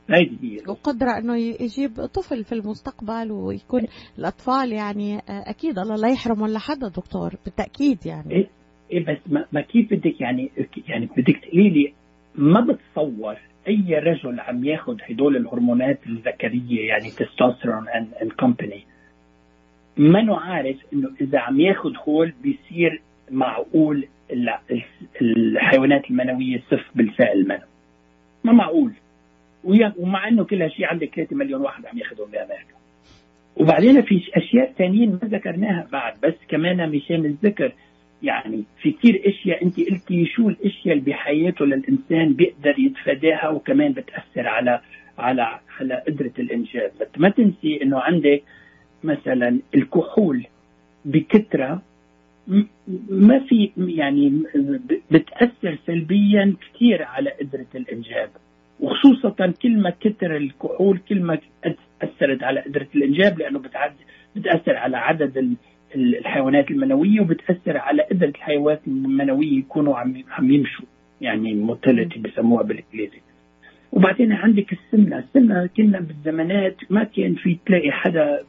[0.10, 3.82] هيدي هي وقدرة إنه يجيب طفل في المستقبل ويكون
[4.20, 8.32] الأطفال يعني آه، أكيد الله لا يحرم ولا حدا دكتور بالتأكيد يعني.
[8.32, 8.48] إيه,
[8.92, 10.52] إيه بس ما, ما كيف بدك يعني
[10.88, 11.94] يعني بدك تقولي لي
[12.40, 13.36] ما بتصور
[13.68, 17.90] أي رجل عم ياخذ هدول الهرمونات الذكرية يعني testosterone
[18.22, 18.84] and company
[19.98, 24.08] ما عارف إنه إذا عم ياخذ هول بيصير معقول
[25.22, 27.70] الحيوانات المنوية صف بالسائل المنوي
[28.44, 28.92] ما معقول.
[29.64, 32.74] ومع إنه كل هالشيء عندك 3 مليون واحد عم ياخذهم بأمريكا.
[33.58, 37.72] وبعدين في أشياء ثانيين ما ذكرناها بعد بس كمان مشان الذكر.
[38.24, 44.48] يعني في كثير أشياء أنت قلتي شو الأشياء اللي بحياته للإنسان بيقدر يتفاداها وكمان بتأثر
[44.48, 44.82] على
[45.18, 46.92] على على قدرة الإنجاب.
[47.02, 48.44] بس ما تنسي إنه عندك
[49.04, 50.46] مثلا الكحول
[51.06, 51.82] بكثره
[53.10, 54.44] ما في يعني
[55.12, 58.30] بتأثر سلبيا كثير على قدرة الإنجاب.
[58.80, 61.38] وخصوصا كل ما كثر الكحول كل ما
[62.02, 63.62] أثرت على قدرة الإنجاب لأنه
[64.36, 65.56] بتأثر على عدد
[65.96, 70.86] الحيوانات المنوية وبتأثر على قدره الحيوانات المنوية يكونوا عم عم يمشوا
[71.22, 73.22] يعني موتيليتي بسموها بالإنجليزي.
[73.92, 78.44] وبعدين عندك السمنة، السمنة كنا بالزمانات ما كان في تلاقي حدا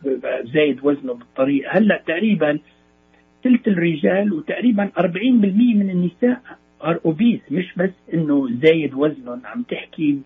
[0.54, 2.58] زايد وزنه بالطريق، هلأ تقريبا
[3.44, 6.40] ثلث الرجال وتقريبا 40% من النساء
[6.84, 10.18] are obese مش بس إنه زايد وزنهم عم تحكي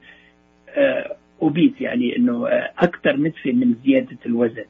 [1.42, 4.64] obese آه، يعني إنه آه، أكثر نتفه من زيادة الوزن.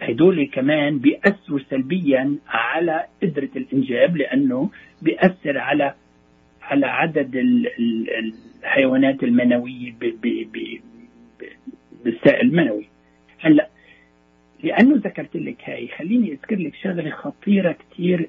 [0.00, 4.70] هدول كمان بيأثروا سلبيا على قدرة الإنجاب لأنه
[5.02, 5.94] بيأثر على
[6.62, 7.36] على عدد
[8.62, 9.94] الحيوانات المنوية
[12.04, 12.88] بالسائل المنوي.
[13.40, 13.68] هلأ
[14.62, 18.28] لأنه ذكرت لك هاي خليني أذكر لك شغلة خطيرة كثير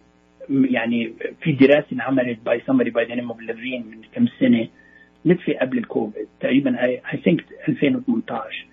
[0.50, 4.68] يعني في دراسة انعملت by Summary by name من كم سنة
[5.26, 8.66] نتفة قبل الكوفيد تقريبا I think 2018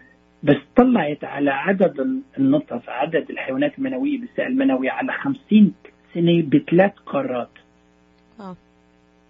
[0.42, 5.72] بس طلعت على عدد النطف عدد الحيوانات المنوية بالسائل المنوي على 50
[6.14, 7.50] سنة بثلاث قارات.
[8.40, 8.56] آه.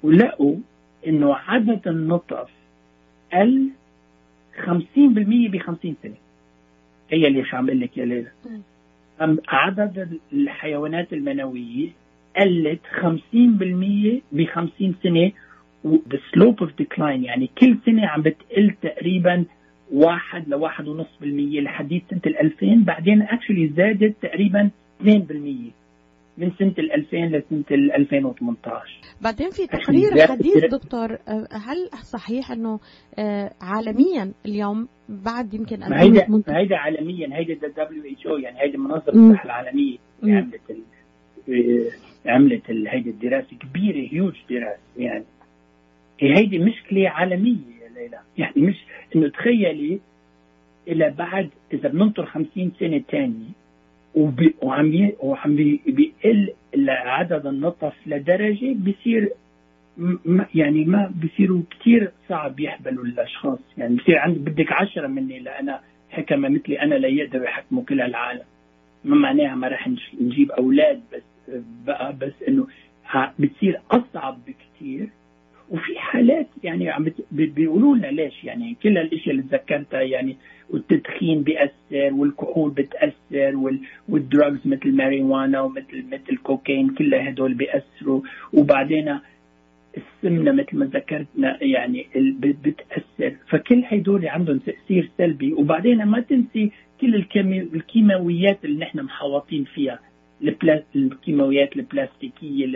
[0.02, 0.56] ولقوا
[1.06, 2.50] إنه عدد النطف
[3.32, 3.70] قل
[4.56, 6.14] 50% ب 50 سنة.
[7.10, 8.30] هي ليش عم أقول لك يا ليلى.
[9.48, 11.90] عدد الحيوانات المنوية
[12.36, 15.32] قلت 50% ب 50 سنة
[15.84, 19.44] وب slope of decline يعني كل سنة عم بتقل تقريبا
[19.92, 24.70] واحد لواحد ونص بالمية لحديث سنة ال 2000 بعدين actually زادت تقريبا
[25.02, 25.06] 2%
[26.38, 32.50] من سنة ال 2000 لسنة ال 2018 بعدين في تقرير حديث دكتور آه، هل صحيح
[32.52, 32.80] إنه
[33.18, 39.30] آه، عالميا اليوم بعد يمكن ما هيدا هيدا عالميا هيدا ال WHO يعني هيدا منظمة
[39.30, 40.60] الصحة العالمية عملت
[41.48, 45.24] آه، عملت هيدي الدراسة كبيرة هيوج دراسة يعني.
[46.20, 47.77] هيدي مشكلة عالمية.
[47.98, 48.18] ليلى.
[48.38, 48.76] يعني مش
[49.16, 50.00] إنه تخيلي
[50.88, 53.48] إلى بعد إذا بننطر 50 سنة ثانية
[54.62, 55.56] وعم وعم
[55.86, 56.52] بيقل
[56.88, 59.30] عدد النطف لدرجة بصير
[60.54, 63.58] يعني ما بصيروا كثير صعب يحبلوا الأشخاص.
[63.78, 65.80] يعني بصير عندي بدك عشرة مني لأنا
[66.10, 68.44] حكمة مثلي أنا ليقدروا يحكموا كل العالم.
[69.04, 69.88] ما معناها ما راح
[70.20, 71.54] نجيب أولاد بس
[71.86, 72.66] بقى بس إنه
[73.38, 75.08] بتصير أصعب بكثير
[75.70, 80.36] وفي حالات يعني عم بيقولوا لنا ليش يعني كل الاشياء اللي ذكرتها يعني
[80.70, 88.20] والتدخين بيأثر والكحول بتأثر وال drugs مثل الماريجوانا ومثل مثل الكوكايين كلها هدول بيأثروا.
[88.52, 89.18] وبعدين
[89.96, 92.06] السمنة مثل ما ذكرتنا يعني
[92.40, 93.36] بتأثر.
[93.48, 95.52] فكل هدول عندهم تأثير سلبي.
[95.52, 97.14] وبعدين ما تنسي كل
[97.74, 99.98] الكيماويات اللي نحن محاوطين فيها.
[100.96, 102.66] الكيماويات البلاستيكية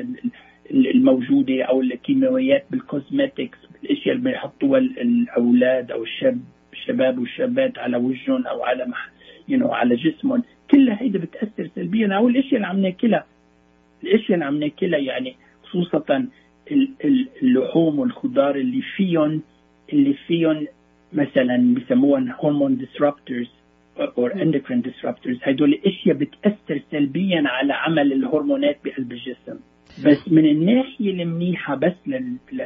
[0.73, 6.41] الموجودة أو الكيماويات بال cosmetics الاشياء اللي بيحطوها الأولاد أو الشاب
[6.73, 9.11] الشباب والشابات على وجههم أو على مح...
[9.51, 10.43] know, على جسمهم.
[10.71, 13.27] كلها هيدا بتأثر سلبيا أو الأشياء اللي عم ناكلها.
[14.05, 16.29] الأشياء اللي عم ناكلها يعني خصوصا
[17.43, 19.43] اللحوم والخضار اللي فيهم
[19.93, 20.67] اللي فيهم
[21.13, 23.51] مثلا بسموهم هرمون disruptors
[23.99, 29.59] أو endocrine disruptors هدول الأشياء بتأثر سلبيا على عمل الهرمونات بقلب الجسم.
[29.99, 31.95] بس من الناحية المنيحة بس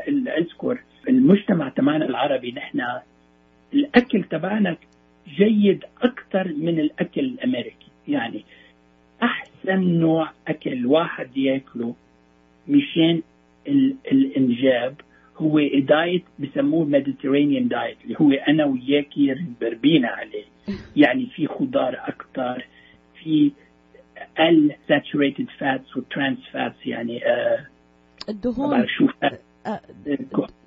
[0.09, 2.83] لاذكر المجتمع تبعنا العربي نحن
[3.75, 4.77] الأكل تبعنا
[5.29, 7.87] جيد أكثر من الأكل الأمريكي.
[8.09, 8.45] يعني
[9.23, 11.95] أحسن نوع أكل واحد يأكله
[12.69, 13.23] مشان
[14.13, 14.95] الإنجاب
[15.37, 20.45] هو دايت بسموه Mediterranean diet اللي هو أنا وياكي ربينا عليه.
[21.03, 22.65] يعني في خضار أكثر
[23.23, 23.53] في
[24.41, 27.67] ال saturated fats و trans fats يعني آه
[28.29, 28.87] الدهون.
[28.87, 29.81] شو آه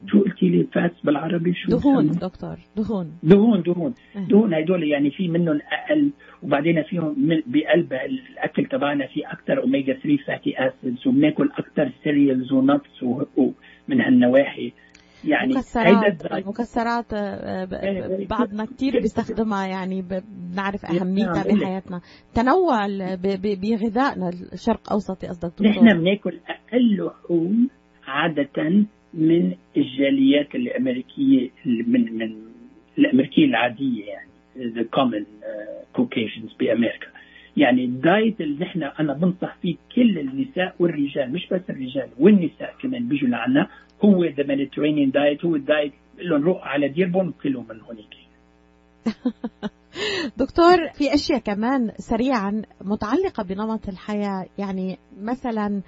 [0.07, 3.11] شو قلتي لي fats بالعربي؟ شو دهون دكتور دهون.
[3.23, 3.93] دهون دهون.
[4.15, 4.19] أه.
[4.19, 6.09] دهون هدول يعني في منهم أقل
[6.43, 12.51] وبعدين فيهم من بقلب الأكل تبعنا في أكثر اوميجا 3 fatty acids وبناكل أكثر cereals
[12.51, 14.73] و nuts ومن هالنواحي.
[15.23, 17.65] يعني مكسرات المكسرات آه،
[18.29, 22.01] بعضنا كثير بيستخدمها يعني بنعرف أهميتها نعم، بحياتنا.
[22.33, 22.87] تنوع
[23.43, 27.69] بغذائنا الشرق أوسطي قصدك دكتور؟ نحن بناكل أقل لحوم
[28.07, 32.35] عادة من الجاليات الأمريكية من من
[32.97, 37.07] الأمريكية العادية يعني the common uh, Caucasians بأمريكا.
[37.57, 43.07] يعني الدايت اللي نحن أنا بنصح فيه كل النساء والرجال مش بس الرجال والنساء كمان
[43.07, 43.67] بيجوا لعنا
[44.05, 48.19] هو ذا ميديترينيان دايت هو الدايت لهم روح على ديربون وكلهم من هونيك.
[50.37, 55.81] دكتور في أشياء كمان سريعا متعلقة بنمط الحياة يعني مثلا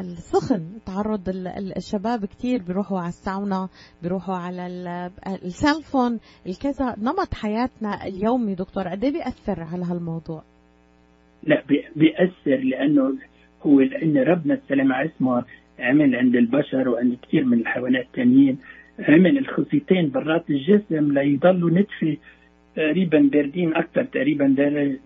[0.00, 0.78] السخن.
[0.86, 1.28] تعرض
[1.76, 3.68] الشباب كثير بيروحوا على الساونا
[4.02, 4.66] بيروحوا على
[5.44, 6.94] السيلفون الكذا.
[6.98, 10.42] نمط حياتنا اليومي دكتور قد إيه بيأثر على هالموضوع؟
[11.42, 11.62] لا
[11.96, 13.18] بيأثر لأنه
[13.66, 15.44] هو لأن ربنا السلام على اسمه
[15.78, 18.58] عمل عند البشر وعند كثير من الحيوانات الثانيين
[19.08, 22.16] عمل الخصيتين برات الجسم ليضلوا نتفه
[22.76, 24.46] تقريبا باردين أكثر تقريبا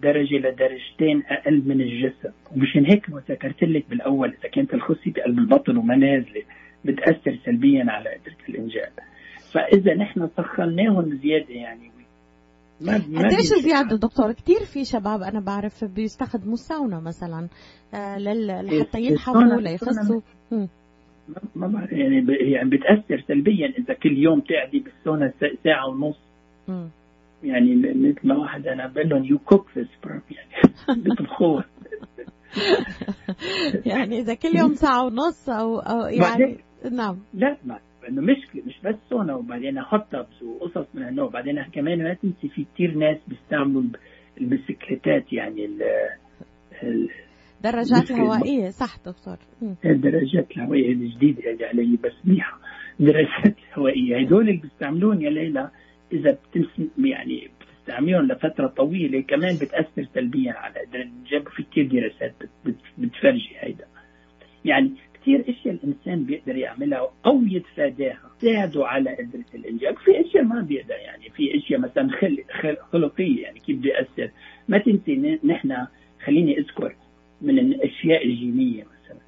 [0.02, 2.30] درجة لدرجتين أقل من الجسم.
[2.56, 6.42] ومشان هيك ذكرت لك بالأول إذا كانت الخصيه بقلب البطن وما نازلة
[6.84, 8.92] بتأثر سلبيا على قدرة الإنجاب.
[9.52, 11.91] فإذا نحن سخناهم زيادة يعني
[12.82, 17.48] ما قديش زيادة دكتور؟ كثير في شباب أنا بعرف بيستخدموا الساونا مثلا
[17.94, 20.20] آه لحتى ينحفوا ليخسوا
[21.54, 25.32] ما بعرف يعني يعني بتأثر سلبيا إذا كل يوم تقعدي بالسونا
[25.64, 26.16] ساعة ونص.
[27.44, 31.64] يعني مثل ما واحد أنا بقول لهم you cook the sperm يعني بيطبخوها
[33.92, 36.58] يعني إذا كل يوم ساعة ونص أو أو يعني
[36.90, 37.18] نعم.
[37.34, 42.14] لا ما إنه مشكله مش بس سونا وبعدين hot وقصص من هالنوع بعدين كمان ما
[42.14, 43.82] تنسي في كثير ناس بيستعملوا
[44.40, 45.64] البسكليتات يعني
[46.82, 47.08] ال
[47.62, 49.36] دراجات الهوائية صح دكتور.
[49.84, 52.58] الدراجات الهوائية الجديدة اللي علي بس منيحة
[53.00, 55.70] الدراجات الهوائية هدول اللي بيستعملون يا ليلى
[56.12, 62.34] إذا بتمس يعني بتستعملهم لفترة طويلة كمان بتأثر سلبيا على الإنجاب في كثير دراسات
[62.98, 63.84] بتفرجي هيدا.
[64.64, 68.30] يعني كثير إشياء الإنسان بيقدر يعملها أو يتفاداها.
[68.40, 71.30] تساعده على قدره الانجاب في إشياء ما بيقدر يعني.
[71.30, 72.08] في إشياء مثلا
[72.92, 74.30] خلقية يعني كيف بيأثر
[74.68, 75.86] ما تنسي نحن
[76.24, 76.94] خليني أذكر
[77.42, 79.20] من الأشياء الجينية مثلا.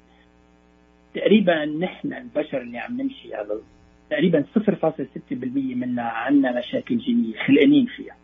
[1.13, 3.59] تقريبا نحن البشر اللي عم نمشي على
[4.09, 8.15] تقريبا 0.6% منا عندنا مشاكل جينية خلقانين فيها.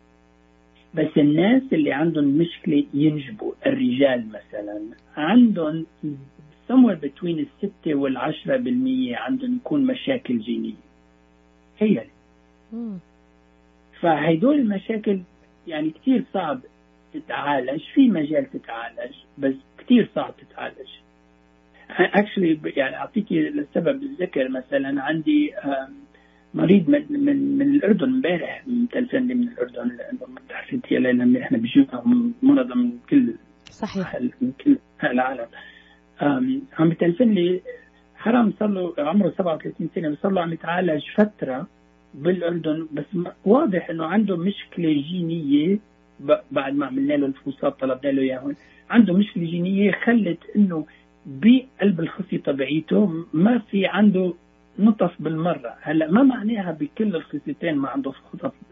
[0.94, 4.80] بس الناس اللي عندهم مشكلة ينجبوا الرجال مثلا.
[5.16, 5.86] عندهم
[6.68, 10.74] somewhere between الستة والعشرة بالمية عندهم يكون مشاكل جينية.
[11.78, 12.04] هي
[14.00, 15.20] فهيدول المشاكل
[15.66, 16.60] يعني كثير صعب
[17.14, 20.88] تتعالج في مجال تتعالج بس كثير صعب تتعالج.
[21.90, 25.52] اكشلي يعني اعطيكي السبب الذكر مثلا عندي
[26.54, 31.58] مريض من من, من الأردن امبارح متلفن لي من الأردن لأنه بتعرفي يا ليلى إحنا
[31.58, 32.04] بيجونا
[32.42, 33.34] مرضى من كل
[33.70, 34.20] صحيح.
[34.40, 35.46] من كل العالم.
[36.22, 37.60] عم بتلفن لي
[38.16, 41.66] حرام صار له عمره 37 سنة صار له عم يتعالج فترة
[42.14, 43.04] بالأردن بس
[43.44, 45.78] واضح إنه عنده مشكلة جينية
[46.50, 48.54] بعد ما عملنا له الفحوصات طلبنا له إياهم.
[48.90, 50.86] عنده مشكلة جينية خلت إنه
[51.26, 54.34] بقلب الخصيه تبعيته ما في عنده
[54.78, 55.74] نطف بالمرة.
[55.82, 58.12] هلأ ما معناها بكل الخصيتين ما عنده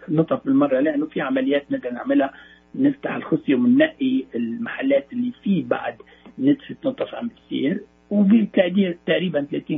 [0.08, 2.32] نطف بالمرة لأنه في عمليات نقدر نعملها.
[2.74, 5.94] نفتح الخصيه وننقي المحلات اللي فيه بعد
[6.38, 9.76] نتفه نطف عم بتصير وبالتقدير تقريبا 30% 40%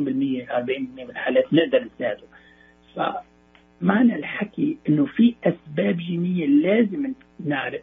[0.97, 2.23] من الحالات نقدر نساعده.
[2.95, 7.13] فمعنى الحكي إنه في أسباب جينية لازم
[7.45, 7.81] نعرف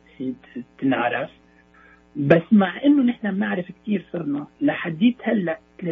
[0.80, 1.30] تنعرف.
[2.16, 5.88] بس مع إنه نحن بنعرف كثير صرنا لحديت هلأ 30%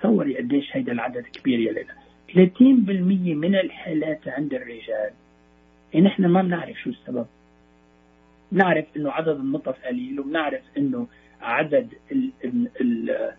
[0.00, 1.92] تصوري قديش هيدا العدد كبير يا ليلى.
[2.34, 5.10] 30% من الحالات عند الرجال.
[5.94, 7.26] يعني نحن ما بنعرف شو السبب.
[8.52, 11.06] بنعرف إنه عدد النطف قليل وبنعرف إنه
[11.40, 13.32] عدد ال ال ال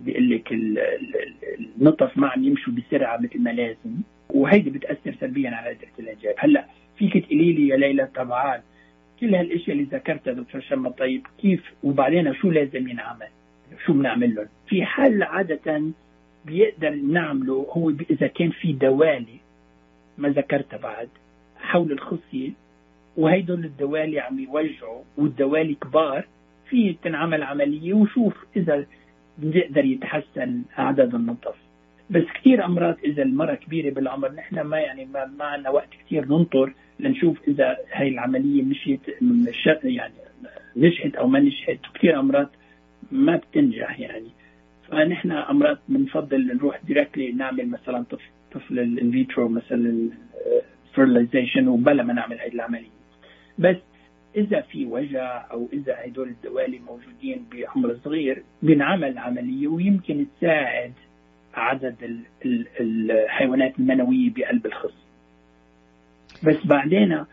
[0.00, 0.52] بيقول لك
[1.78, 3.94] النطف ما عم يمشوا بسرعة مثل ما لازم.
[4.30, 6.64] وهيدي بتأثر سلبيا على قدره الانجاب هلأ
[6.98, 8.62] فيك تقولي لي يا ليلى طبعا
[9.20, 13.28] كل هالأشياء اللي ذكرتها دكتور شمة طيب كيف وبعدين شو لازم ينعمل؟
[13.86, 15.82] شو بنعمل لهم؟ في حل عادة
[16.44, 19.40] بيقدر نعمله هو إذا كان في دوالي
[20.18, 21.08] ما ذكرتها بعد
[21.56, 22.50] حول الخصية
[23.16, 26.26] وهيدول الدوالي عم يوجعوا والدوالي كبار
[26.68, 28.86] في تنعمل عملية وشوف إذا
[29.38, 31.54] بيقدر يتحسن عدد النطف
[32.10, 36.24] بس كثير أمراض إذا المراه كبيرة بالعمر نحن ما يعني ما, ما عندنا وقت كثير
[36.24, 39.00] ننطر لنشوف إذا هاي العملية مشيت
[39.84, 40.14] يعني
[40.76, 41.78] نجحت أو ما نجحت.
[41.94, 42.48] كثير أمراض
[43.12, 44.28] ما بتنجح يعني.
[44.88, 50.08] فنحن أمراض بنفضل نروح directly نعمل مثلا طفل طفل ال in vitro مثلا
[50.94, 53.01] فيرلايزيشن وبلا ما نعمل هاي العملية.
[53.58, 53.76] بس
[54.36, 60.92] إذا في وجع أو إذا هدول الدوالي موجودين بعمر صغير بنعمل عملية ويمكن تساعد
[61.54, 62.20] عدد
[62.80, 64.94] الحيوانات المنوية بقلب الخص.
[66.42, 67.24] بس بعدين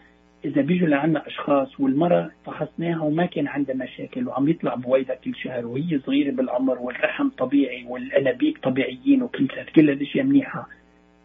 [0.45, 5.65] إذا بيجوا لعنا أشخاص والمرأة فحصناها وما كان عندها مشاكل وعم يطلع بويضه كل شهر
[5.65, 10.69] وهي صغيرة بالعمر والرحم طبيعي والأنابيب طبيعيين وكل كل الاشياء منيحة.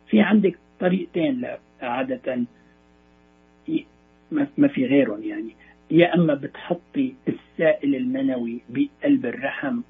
[0.09, 1.46] في عندك طريقتين
[1.83, 2.44] عاده
[4.58, 5.50] ما في غيرهم يعني.
[5.90, 9.80] يا أما بتحطي السائل المنوي بقلب الرحم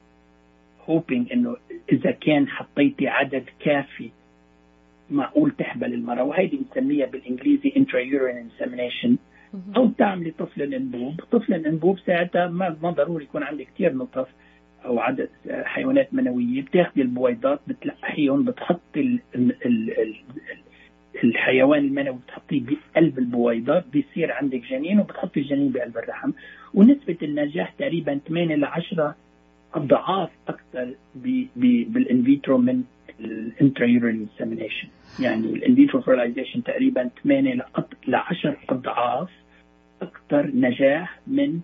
[0.89, 1.57] hoping إنه
[1.93, 4.11] إذا كان حطيتي عدد كافي
[5.11, 9.11] معقول تحبل المرأة وهيدي بنسميها بالإنجليزي intrauterine insemination.
[9.77, 14.29] أو تعملي طفل الانبوب طفل الانبوب ساعتها ما ما ضروري يكون عندك كثير نطف
[14.85, 16.63] أو عدد حيوانات منوية.
[16.63, 20.15] بتاخذي البويضات بتلقحيهم بتحطي ال ال ال
[21.25, 26.31] الحيوان المنوي بتحطيه بقلب البويضة بيصير عندك جنين وبتحطي الجنين بقلب الرحم.
[26.75, 29.15] ونسبة النجاح تقريبا 8 ل 10
[29.75, 30.95] أضعاف أكثر
[31.87, 32.83] بالإنفيترو من
[33.21, 34.89] الانترايورال انسيمينيشن
[35.21, 37.55] يعني الإنفيترو فيرلايزيشن تقريبا 8
[38.07, 39.31] ل 10 أضعاف
[40.03, 41.61] أكثر نجاح من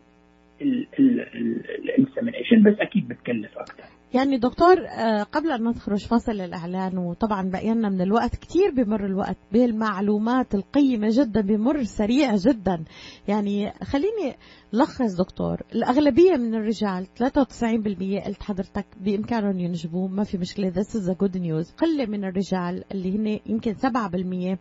[0.61, 3.85] الانسيمينيشن بس أكيد بتكلف أكثر.
[4.15, 9.37] يعني دكتور آه، قبل أن نخرج فاصل الإعلان وطبعا بقينا من الوقت كتير بمر الوقت
[9.53, 12.85] بالمعلومات القيمة جدا بمر سريع جدا.
[13.29, 14.37] يعني خليني
[14.73, 21.09] لخص دكتور الأغلبية من الرجال 93% قلت حضرتك بإمكانهم ينجبوا ما في مشكلة this is
[21.09, 21.75] a good news.
[21.77, 24.59] قلة من الرجال اللي هن يمكن 7%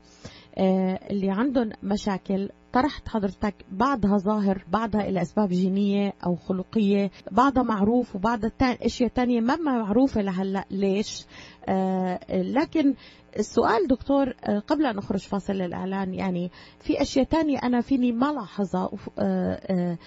[0.57, 7.63] آه، اللي عندهم مشاكل طرحت حضرتك بعضها ظاهر بعضها إلى أسباب جينية أو خلقية بعضها
[7.63, 10.65] معروف وبعضها أشياء تانية ما معروفة لهلأ.
[10.71, 11.25] ليش؟
[11.69, 12.93] آه لكن
[13.39, 18.31] السؤال دكتور آه قبل أن نخرج فاصل الإعلان يعني في أشياء تانية أنا فيني ما
[18.31, 19.97] لاحظها آه آه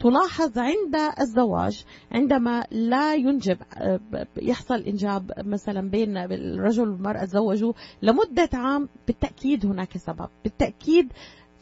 [0.00, 4.00] تلاحظ عند الزواج عندما لا ينجب آه،
[4.36, 10.28] يحصل إنجاب مثلا بين الرجل والمرأة تزوجوا لمدة عام بالتأكيد هناك سبب.
[10.44, 11.12] بالتأكيد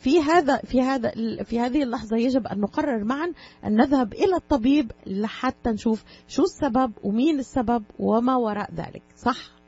[0.04, 1.10] في هذا في هذا
[1.44, 3.32] في هذه اللحظة يجب أن نقرر معا
[3.66, 9.02] أن نذهب إلى الطبيب لحتى نشوف شو السبب ومين السبب وما وراء ذلك.
[9.14, 9.58] صح؟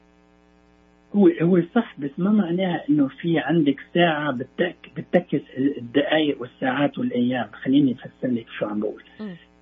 [1.17, 5.43] هو هو صح بس ما معناها إنه في عندك ساعة بتك بتكس
[5.79, 7.49] الدقائق والساعات والأيام.
[7.65, 9.03] خليني أفسر لك شو عم بقول.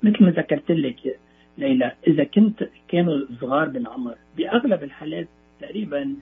[0.03, 1.19] مثل ما ذكرت لك
[1.59, 5.29] ليلى إذا كنت كانوا صغار بالعمر بأغلب الحالات
[5.61, 6.17] تقريبا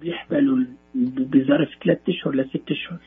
[0.00, 2.98] بيحملوا بظرف ثلاث أشهر لست أشهر.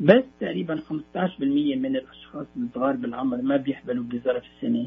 [0.00, 1.40] بس تقريبا 15%
[1.76, 4.86] من الأشخاص الصغار بالعمر ما بيحبلوا بظرف سنة.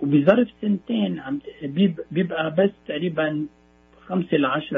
[0.00, 1.38] وبظرف سنتين عم
[2.10, 3.46] بيبقى بس تقريبا
[4.06, 4.72] 5 ل 10%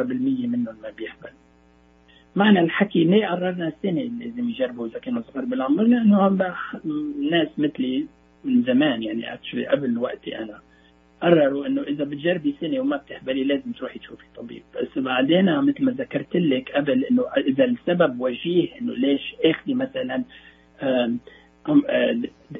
[0.46, 1.30] منهم ما بيحبل.
[2.36, 6.28] معنى الحكي ليه قررنا السنة لازم يجربوا إذا كانوا صغار بالعمر؟ لأنه
[7.30, 8.06] ناس مثلي
[8.44, 10.60] من زمان يعني اكشلي قبل وقتي أنا.
[11.22, 14.62] قرروا إنه إذا بتجربي سنة وما بتحبلي لازم تروحي تشوفي طبيب.
[14.74, 20.24] بس بعدين مثل ما ذكرت لك قبل إنه إذا السبب وجيه إنه ليش إخذي مثلا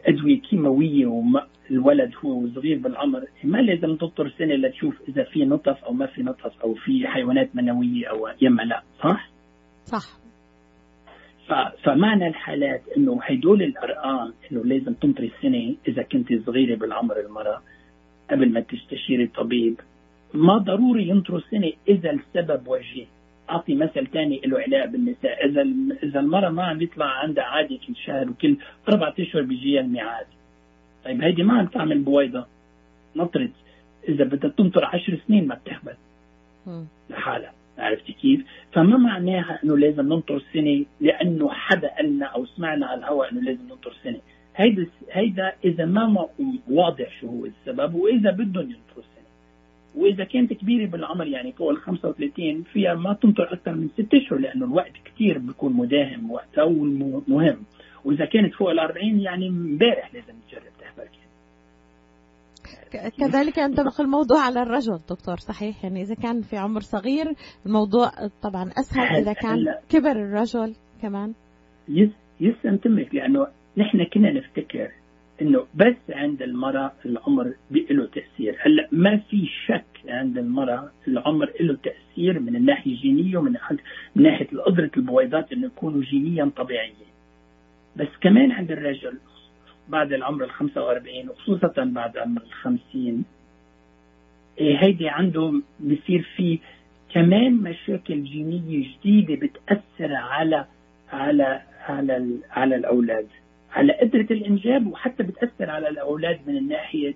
[0.06, 5.92] ادويه كيماوية والولد هو صغير بالعمر ما لازم تنطر سنة لتشوف إذا في نطف أو
[5.92, 9.30] ما في نطف أو في حيوانات منوية أو يما لا صح؟
[9.84, 10.18] صح.
[11.82, 17.62] فمعنى الحالات إنه هدول الأرقام إنه لازم تنطري السنة إذا كنت صغيرة بالعمر المرأة.
[18.30, 19.80] قبل ما تستشيري طبيب
[20.34, 23.06] ما ضروري ينطروا سنة إذا السبب وجيه
[23.50, 25.46] أعطي مثل ثاني له علاقة بالنساء.
[25.46, 25.66] إذا
[26.02, 28.56] إذا المرأة ما عم يطلع عندها عادي كل شهر وكل
[28.88, 30.26] أربعة أشهر بيجيها الميعاد.
[31.04, 32.46] طيب هيدي ما عم تعمل بويضة.
[33.16, 33.50] نطرت.
[34.08, 35.94] إذا بدها تنطر عشر سنين ما بتحبل
[37.10, 37.52] لحالها.
[37.78, 38.40] عرفتي كيف؟
[38.72, 43.62] فما معناها إنه لازم ننطر سنة لأنه حدا قالنا أو سمعنا على الهواء إنه لازم
[43.68, 44.20] ننطر سنة،
[44.58, 46.28] هيدا هيدا إذا ما
[46.70, 49.28] واضح شو هو السبب وإذا بدهم ينطروا السنة
[49.94, 54.38] وإذا كانت كبيرة بالعمر يعني فوق ال 35 فيها ما تنطر أكثر من ست أشهر
[54.38, 57.64] لأنه الوقت كثير بيكون مداهم وقتها ومهم
[58.04, 61.08] وإذا كانت فوق ال 40 يعني امبارح لازم تجرب تحبل
[63.18, 67.26] كذلك ينطبق الموضوع على الرجل دكتور صحيح؟ يعني إذا كان في عمر صغير
[67.66, 68.10] الموضوع
[68.42, 71.34] طبعا أسهل إذا كان كبر الرجل كمان.
[72.40, 73.46] يس ينطبق لأنه
[73.78, 74.90] نحن كنا نفتكر
[75.42, 78.56] إنه بس عند المرأة العمر له تأثير.
[78.60, 83.56] هلأ ما في شك عند المرأة العمر له تأثير من الناحية الجينية ومن
[84.16, 86.94] من ناحية قدرة البويضات إنه يكونوا جينيا طبيعيين.
[87.96, 89.18] بس كمان عند الرجل
[89.88, 93.24] بعد العمر ال 45 وخصوصا بعد عمر ال 50
[94.60, 96.58] إيه، هيدي عنده بصير في
[97.14, 100.64] كمان مشاكل جينية جديدة بتأثر على
[101.12, 103.26] على على على الأولاد.
[103.72, 107.14] على قدرة الإنجاب وحتى بتأثر على الأولاد من ناحية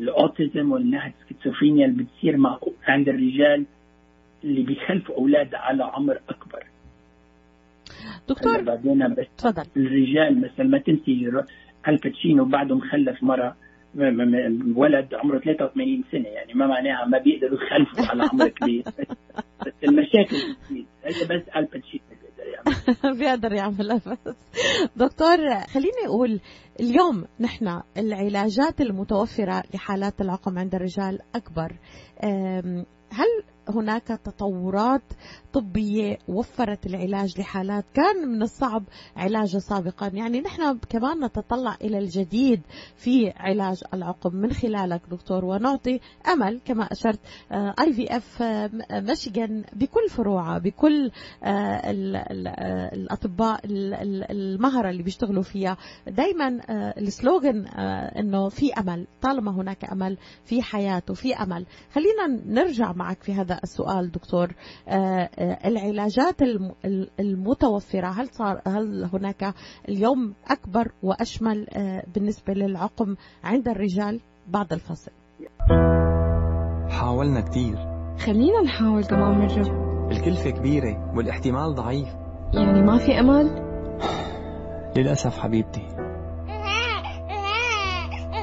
[0.00, 2.58] ال autism والناحية السكيزوفرينيا اللي بتصير مع
[2.88, 3.64] عند الرجال
[4.44, 6.66] اللي بيخلفوا أولاد على عمر أكبر.
[8.28, 9.62] دكتور بعدين بس تفضل.
[9.76, 11.32] الرجال مثلا ما تنسي
[11.88, 13.56] Al Pacino بعده مخلف مرة
[14.76, 18.84] ولد عمره 83 سنة يعني ما معناها ما بيقدروا يخلفوا على عمر كبير.
[19.66, 20.36] بس المشاكل
[21.04, 22.04] هذا بس الباتشينو
[23.18, 24.34] بيقدر يعملها بس
[24.96, 25.36] دكتور
[25.68, 26.40] خليني أقول
[26.80, 31.72] اليوم نحن العلاجات المتوفرة لحالات العقم عند الرجال أكبر.
[33.10, 35.02] هل هناك تطورات
[35.52, 37.84] طبية وفرت العلاج لحالات.
[37.94, 38.84] كان من الصعب
[39.16, 40.06] علاجها سابقا.
[40.14, 42.60] يعني نحن كمان نتطلع إلى الجديد
[42.96, 45.44] في علاج العقم من خلالك دكتور.
[45.44, 46.00] ونعطي
[46.32, 47.20] أمل كما أشرت
[47.52, 48.42] اي في اف
[48.92, 51.10] مشيغان بكل فروعها بكل
[51.44, 51.90] آه،
[52.92, 55.76] الأطباء المهرة اللي بيشتغلوا فيها.
[56.06, 59.06] دايما آه، السلوغن آه، إنه في أمل.
[59.22, 61.66] طالما هناك أمل في حياه وفي أمل.
[61.92, 64.48] خلينا نرجع معك في هذا السؤال دكتور.
[65.64, 66.36] العلاجات
[67.20, 69.54] المتوفرة هل صار هل هناك
[69.88, 75.10] اليوم أكبر وأشمل آه، بالنسبة للعقم عند الرجال؟ بعد الفصل
[76.90, 77.76] حاولنا كتير.
[78.18, 79.86] خلينا نحاول كمان مرة.
[80.10, 82.08] الكلفة كبيرة والاحتمال ضعيف.
[82.54, 83.66] يعني ما في أمل؟
[84.96, 85.82] للأسف حبيبتي.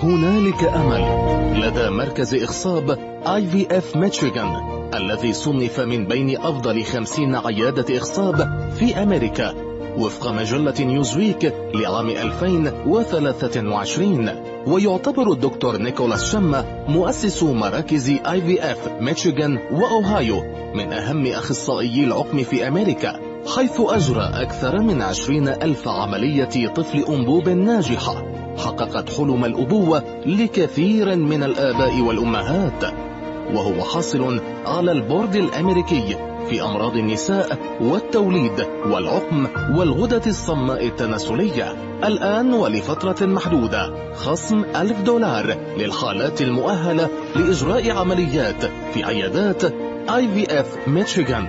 [0.03, 1.33] هنالك أمل.
[1.61, 2.89] لدى مركز إخصاب
[3.27, 9.53] اي في اف ميشيغان الذي صنف من بين أفضل خمسين عيادة إخصاب في أمريكا
[9.97, 14.29] وفق مجلة نيوزويك لعام 2023
[14.67, 20.43] ويعتبر الدكتور نيكولاس شما مؤسس مراكز IVF ميشيغان وأوهايو
[20.75, 23.19] من أهم اخصائيي العقم في أمريكا
[23.55, 28.23] حيث أجرى أكثر من عشرين ألف عملية طفل أنبوب ناجحة
[28.57, 33.12] حققت حلم الأبوة لكثير من الآباء والأمهات.
[33.53, 36.17] وهو حاصل على البورد الأمريكي
[36.49, 41.75] في أمراض النساء والتوليد والعقم والغدة الصماء التناسلية.
[42.03, 44.13] الآن ولفترة محدودة.
[44.13, 49.63] خصم ألف دولار للحالات المؤهلة لإجراء عمليات في عيادات
[50.09, 51.47] اي في اف ميشيغان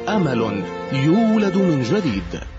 [0.10, 2.55] أمل يولد من جديد.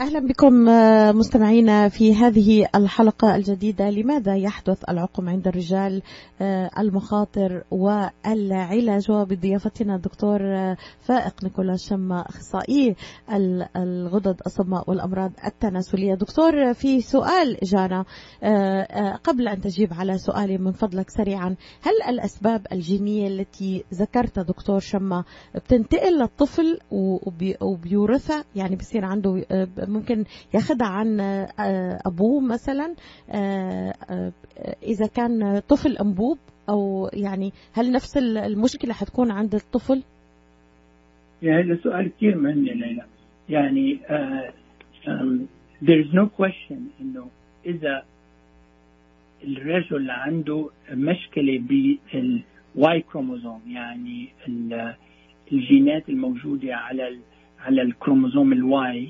[0.00, 3.90] أهلا بكم آه، مستمعينا في هذه الحلقة الجديدة.
[3.90, 6.02] لماذا يحدث العقم عند الرجال
[6.40, 12.96] آه، المخاطر والعلاج؟ وبضيافتنا الدكتور آه، فائق نيكولا شما أخصائي
[13.76, 16.14] الغدد الصماء والأمراض التناسلية.
[16.14, 18.04] دكتور في سؤال جانا
[19.24, 25.24] قبل أن تجيب على سؤالي من فضلك سريعا هل الأسباب الجينية التي ذكرتها دكتور شما
[25.54, 26.78] بتنتقل للطفل
[27.60, 29.44] وبيورثها؟ يعني بصير عنده
[29.90, 30.24] ممكن
[30.54, 32.94] ياخدها عن آه، أبوه مثلا
[33.30, 34.32] آه، آه،
[34.82, 36.38] إذا كان طفل أنبوب
[36.68, 40.02] أو يعني هل نفس المشكلة حتكون عند الطفل؟
[41.42, 43.04] يعني هذا سؤال كثير مهم يا ليلى
[43.48, 44.00] يعني
[45.82, 47.28] there is no question إنه
[47.66, 48.04] إذا
[49.44, 54.28] الرجل عنده مشكلة بال Y chromosome يعني
[55.52, 57.18] الجينات الموجودة على
[57.60, 59.08] على الكروموزوم ال Y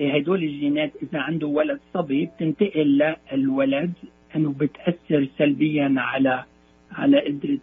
[0.00, 3.92] هدول الجينات إذا عنده ولد صبي بتنتقل للولد
[4.36, 6.44] إنه بتأثر سلبيا على
[6.92, 7.58] على قدرة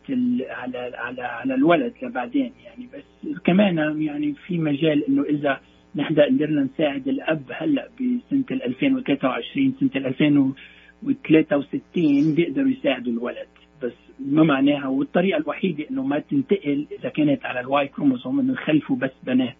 [0.49, 2.87] على على على الولد لبعدين يعني.
[2.93, 3.03] بس
[3.45, 5.59] كمان يعني في مجال إنه إذا
[5.95, 13.47] نحن قدرنا نساعد الأب هلأ بسنة 2023 سنة 2063 بيقدروا يساعدوا الولد.
[13.83, 18.53] بس ما معناها والطريقة الوحيدة إنه ما تنتقل إذا كانت على ال Y chromosome إنه
[18.53, 19.55] يخلفوا بس بنات.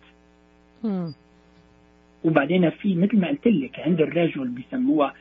[2.24, 5.13] وبعدين في مثل ما قلت لك عند الرجل بيسموها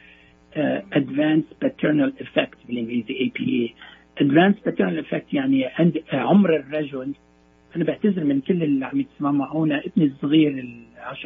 [0.93, 7.15] advanced paternal effect بالإنجليزي APE advanced paternal effect يعني عند عمر الرجل.
[7.77, 10.77] أنا بعتذر من كل اللي عم يسمعوا معونا ابني الصغير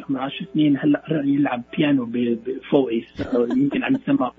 [0.09, 3.01] عمره 10 سنين هلأ قرر يلعب بيانو بفوقي
[3.57, 4.31] يمكن عم يسمع.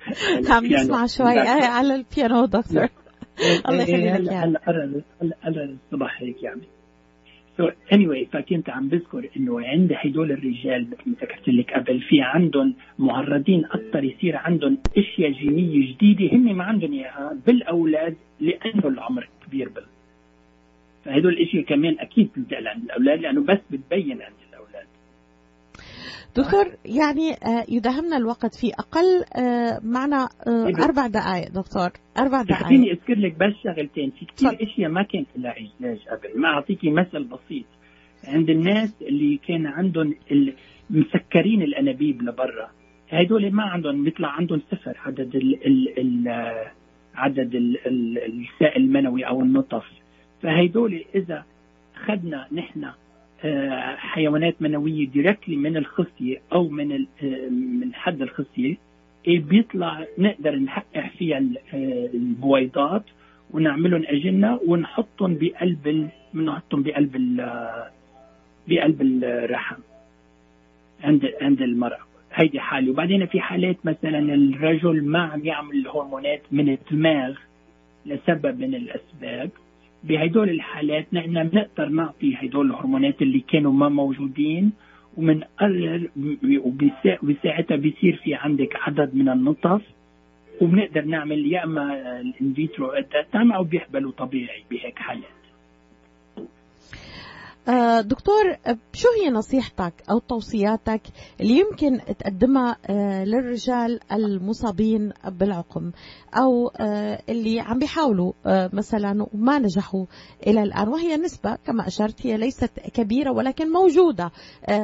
[0.56, 1.38] عم يسمع شوي.
[1.48, 2.88] على البيانو دكتور.
[3.68, 6.62] الله يخليك هلأ قرر هلأ قرر الصبح هيك يعني.
[7.56, 12.00] سو so anyway فكنت عم بذكر إنه عند هدول الرجال مثل ما ذكرت لك قبل
[12.00, 18.88] في عندهم معرضين أكثر يصير عندهم أشياء جينية جديدة هم ما عندهم إياها بالأولاد لأنه
[18.88, 19.84] العمر كبير بال
[21.04, 24.34] فهدول الأشياء كمان أكيد بتنتقل عند الأولاد لأنه بس بتبين عند
[26.36, 27.36] دكتور يعني
[27.68, 29.24] يداهمنا الوقت في أقل
[29.82, 30.28] معنا
[30.84, 31.90] أربع دقائق دكتور.
[32.18, 34.10] أربع دقائق خليني اذكر لك بس شغلتين.
[34.10, 37.66] في كثير أشياء ما كانت لها علاج قبل ما اعطيكي مثل بسيط.
[38.24, 40.14] عند الناس اللي كان عندهم
[40.90, 42.70] مسكرين الأنابيب لبرا
[43.10, 46.28] هدول ما عندهم بيطلع عندهم صفر عدد ال ال ال
[47.14, 49.84] عدد السائل المنوي أو النطف.
[50.42, 51.44] فهيدول إذا
[51.96, 52.90] اخذنا نحن
[53.96, 57.06] حيوانات منوية دايركتلي من الخصية أو من
[57.80, 58.76] من حد الخصية
[59.26, 61.42] بيطلع نقدر نحقق فيها
[62.14, 63.02] البويضات
[63.50, 67.40] ونعملهم أجنة ونحطهم بقلب بنحطهم بقلب
[68.68, 69.76] بقلب الرحم
[71.04, 71.98] عند عند المرأة.
[72.32, 72.90] هيدي حالة.
[72.90, 77.34] وبعدين في حالات مثلا الرجل ما عم يعمل الهرمونات من الدماغ
[78.06, 79.50] لسبب من الأسباب.
[80.04, 84.72] بهدول الحالات نحن بنقدر نعطي هدول الهرمونات اللي كانوا ما موجودين
[85.16, 86.08] وبنقرر
[87.22, 89.82] وبساعتها بيصير في عندك عدد من النطف
[90.60, 92.92] وبنقدر نعمل يا إما الانفيترو
[93.52, 95.35] أو بيحبلوا طبيعي بهيك حالات.
[98.00, 98.42] دكتور
[98.92, 101.00] شو هي نصيحتك أو توصياتك
[101.40, 102.76] اللي يمكن تقدمها
[103.24, 105.90] للرجال المصابين بالعقم
[106.34, 106.70] أو
[107.28, 108.32] اللي عم بيحاولوا
[108.72, 110.06] مثلا وما نجحوا
[110.46, 114.30] إلى الآن؟ وهي نسبة كما أشرت هي ليست كبيرة ولكن موجودة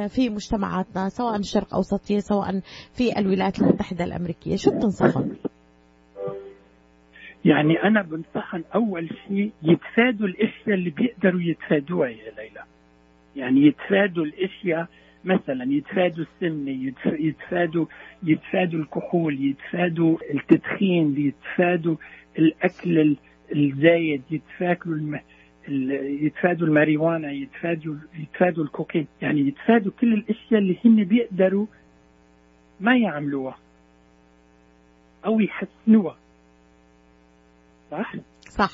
[0.07, 2.59] في مجتمعاتنا سواء الشرق أوسطية سواء
[2.93, 4.55] في الولايات المتحدة الأمريكية.
[4.55, 5.35] شو بتنصحهم؟
[7.45, 12.63] يعني أنا بنصحهم أول شيء يتفادوا الإشياء اللي بيقدروا يتفادوها يا ليلى.
[13.35, 14.87] يعني يتفادوا الإشياء
[15.25, 17.85] مثلا يتفادوا السمنة يتفادوا
[18.23, 21.95] يتفادوا الكحول يتفادوا التدخين يتفادوا
[22.39, 23.15] الأكل
[23.55, 25.19] الزايد يتفادوا الم...
[26.25, 31.65] يتفادوا الماريوانا يتفادوا يتفادوا الكوكين يعني يتفادوا كل الأشياء اللي هن بيقدروا
[32.79, 33.57] ما يعملوها
[35.25, 36.17] أو يحسنوها.
[37.91, 38.13] صح؟
[38.49, 38.71] صح.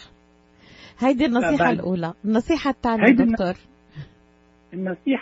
[1.00, 1.74] هيدي النصيحة فبعد...
[1.74, 2.14] الأولى.
[2.26, 3.48] النصيحة الثانية دكتور.
[3.48, 3.70] النصيحة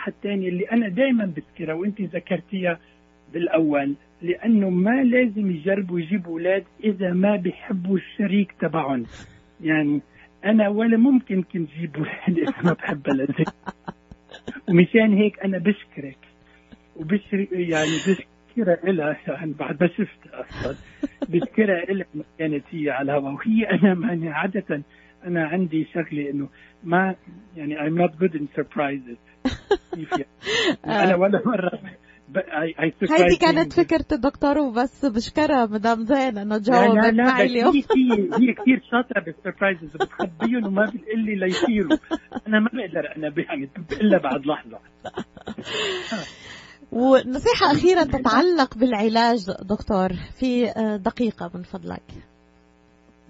[0.08, 2.78] الثانية اللي أنا دائما بذكرها وأنت ذكرتيها
[3.32, 9.06] بالأول لأنه ما لازم يجربوا يجيبوا أولاد إذا ما بيحبوا الشريك تبعهم.
[9.60, 10.00] يعني
[10.44, 13.44] أنا ولا ممكن كنت جيب أولاد إذا ما بحب بلدي.
[14.68, 16.18] ومشان هيك أنا بشكرك.
[16.96, 20.76] وبشر يعني بشكرها إلها يعني بعد ما شفت أصلا.
[21.28, 22.06] بشكرها إلها
[22.38, 24.82] كانت هي على الهواء وهي أنا ماني عادة
[25.24, 26.48] أنا عندي شغلة إنه
[26.84, 27.14] ما
[27.56, 29.27] يعني I'm not good in surprises.
[30.86, 31.80] أنا ولا مرة
[33.10, 37.74] هيدي كانت فكرة الدكتور وبس بشكرها مدام زين إنه جاوبت معي اليوم.
[38.40, 41.98] هي كثير شاطرة بالسربرايزز بتخبيهم وما بتقول لي ليصيروا.
[42.46, 44.78] أنا ما بقدر أنا يعني الا بعد لحظة.
[46.92, 50.08] ونصيحة أخيرة تتعلق بالعلاج دكتور
[50.38, 50.66] في
[51.04, 52.02] دقيقة من فضلك.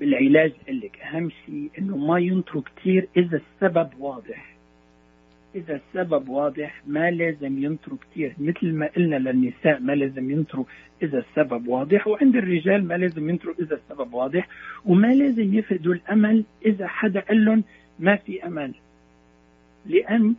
[0.00, 4.57] بالعلاج لك أهم شيء إنه ما ينطروا كثير إذا السبب واضح.
[5.54, 10.64] إذا السبب واضح ما لازم ينطروا كثير مثل ما قلنا للنساء ما لازم ينطروا
[11.02, 12.06] إذا السبب واضح.
[12.06, 14.48] وعند الرجال ما لازم ينطروا إذا السبب واضح.
[14.84, 17.64] وما لازم يفقدوا الأمل إذا حدا قال لهم
[17.98, 18.74] ما في أمل.
[19.86, 20.34] لأن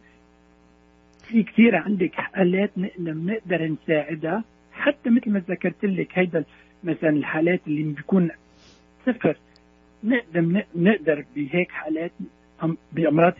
[1.27, 4.43] في كثير عندك حالات بنقدر نساعدها.
[4.71, 6.43] حتى مثل ما ذكرت لك هيدا
[6.83, 8.29] مثلا الحالات اللي بيكون
[9.05, 9.37] صفر.
[10.03, 12.11] نقدر نقدر بهيك حالات
[12.91, 13.33] بأمراض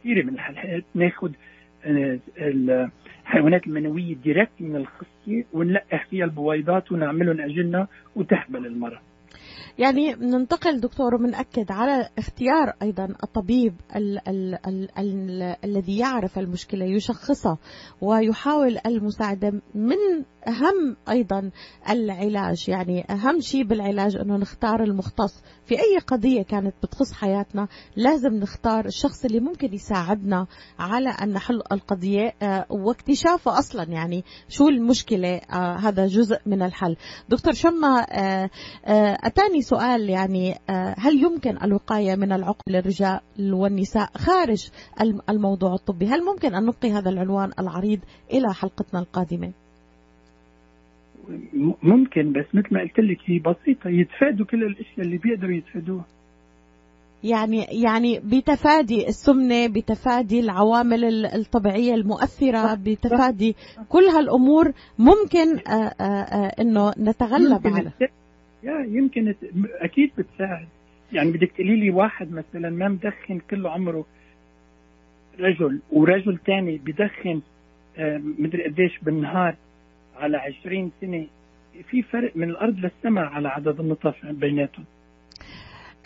[0.00, 1.30] كثيره من الحالات ناخذ
[2.38, 7.86] الحيوانات المنوية ديركت من الخصيه ونلقح فيها البويضات ونعملهم أجنة
[8.16, 9.00] وتحبل المرأة.
[9.78, 16.84] يعني ننتقل دكتور ومنأكد على اختيار أيضا الطبيب ال ال ال ال الذي يعرف المشكلة
[16.84, 17.58] يشخصها
[18.00, 21.50] ويحاول المساعدة من أهم أيضا
[21.90, 25.42] العلاج يعني أهم شيء بالعلاج أنه نختار المختص.
[25.66, 30.46] في أي قضية كانت بتخص حياتنا لازم نختار الشخص اللي ممكن يساعدنا
[30.78, 36.96] على أن نحل القضية آه، واكتشافه أصلا يعني شو المشكلة آه، هذا جزء من الحل.
[37.28, 38.50] دكتور شما آه،
[39.24, 40.58] أتاني سؤال يعني
[40.98, 44.68] هل يمكن الوقاية من العقم للرجال والنساء خارج
[45.28, 48.00] الموضوع الطبي؟ هل ممكن أن نبقي هذا العنوان العريض
[48.32, 49.52] إلى حلقتنا القادمة؟
[51.82, 53.90] ممكن بس مثل ما قلت لك هي بسيطة.
[53.90, 56.04] يتفادوا كل الأشياء اللي بيقدروا يتفادوها.
[57.24, 63.56] يعني يعني بتفادي السمنة بتفادي العوامل الطبيعية المؤثرة بتفادي
[63.88, 67.92] كل هالأمور ممكن آه، آه، آه، إنه نتغلب على.
[68.62, 69.34] يا يمكن
[69.80, 70.68] أكيد بتساعد.
[71.12, 74.06] يعني بدك تقولي لي واحد مثلا ما مدخن كل عمره
[75.40, 77.40] رجل ورجل ثاني بدخن
[78.38, 79.56] مدري قديش بالنهار.
[80.18, 81.26] على 20 سنة
[81.90, 84.84] في فرق من الأرض للسماء على عدد النطف بيناتهم.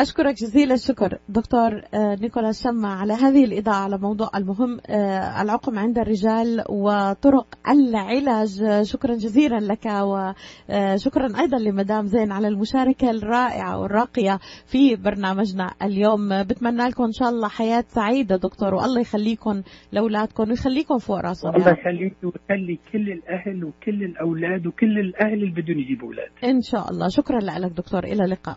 [0.02, 1.18] أشكرك جزيل الشكر.
[1.28, 7.46] دكتور آه، نيكولا شمع على هذه الإضاءة على موضوع المهم آه، العقم عند الرجال وطرق
[7.68, 8.82] العلاج.
[8.82, 16.42] شكرا جزيلا لك وشكرا أيضا لمدام زين على المشاركة الرائعة والراقية في برنامجنا اليوم.
[16.42, 21.70] بتمنى لكم إن شاء الله حياة سعيدة دكتور والله يخليكم لأولادكم ويخليكم فوق راسهم الله
[21.70, 26.28] يخليك ويخلي كل الأهل وكل الأولاد وكل الأهل اللي بدهم يجيبوا أولاد.
[26.44, 27.08] إن شاء الله.
[27.08, 28.04] شكرا لك دكتور.
[28.04, 28.56] إلى اللقاء.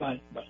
[0.00, 0.22] Bye.
[0.32, 0.46] Bye.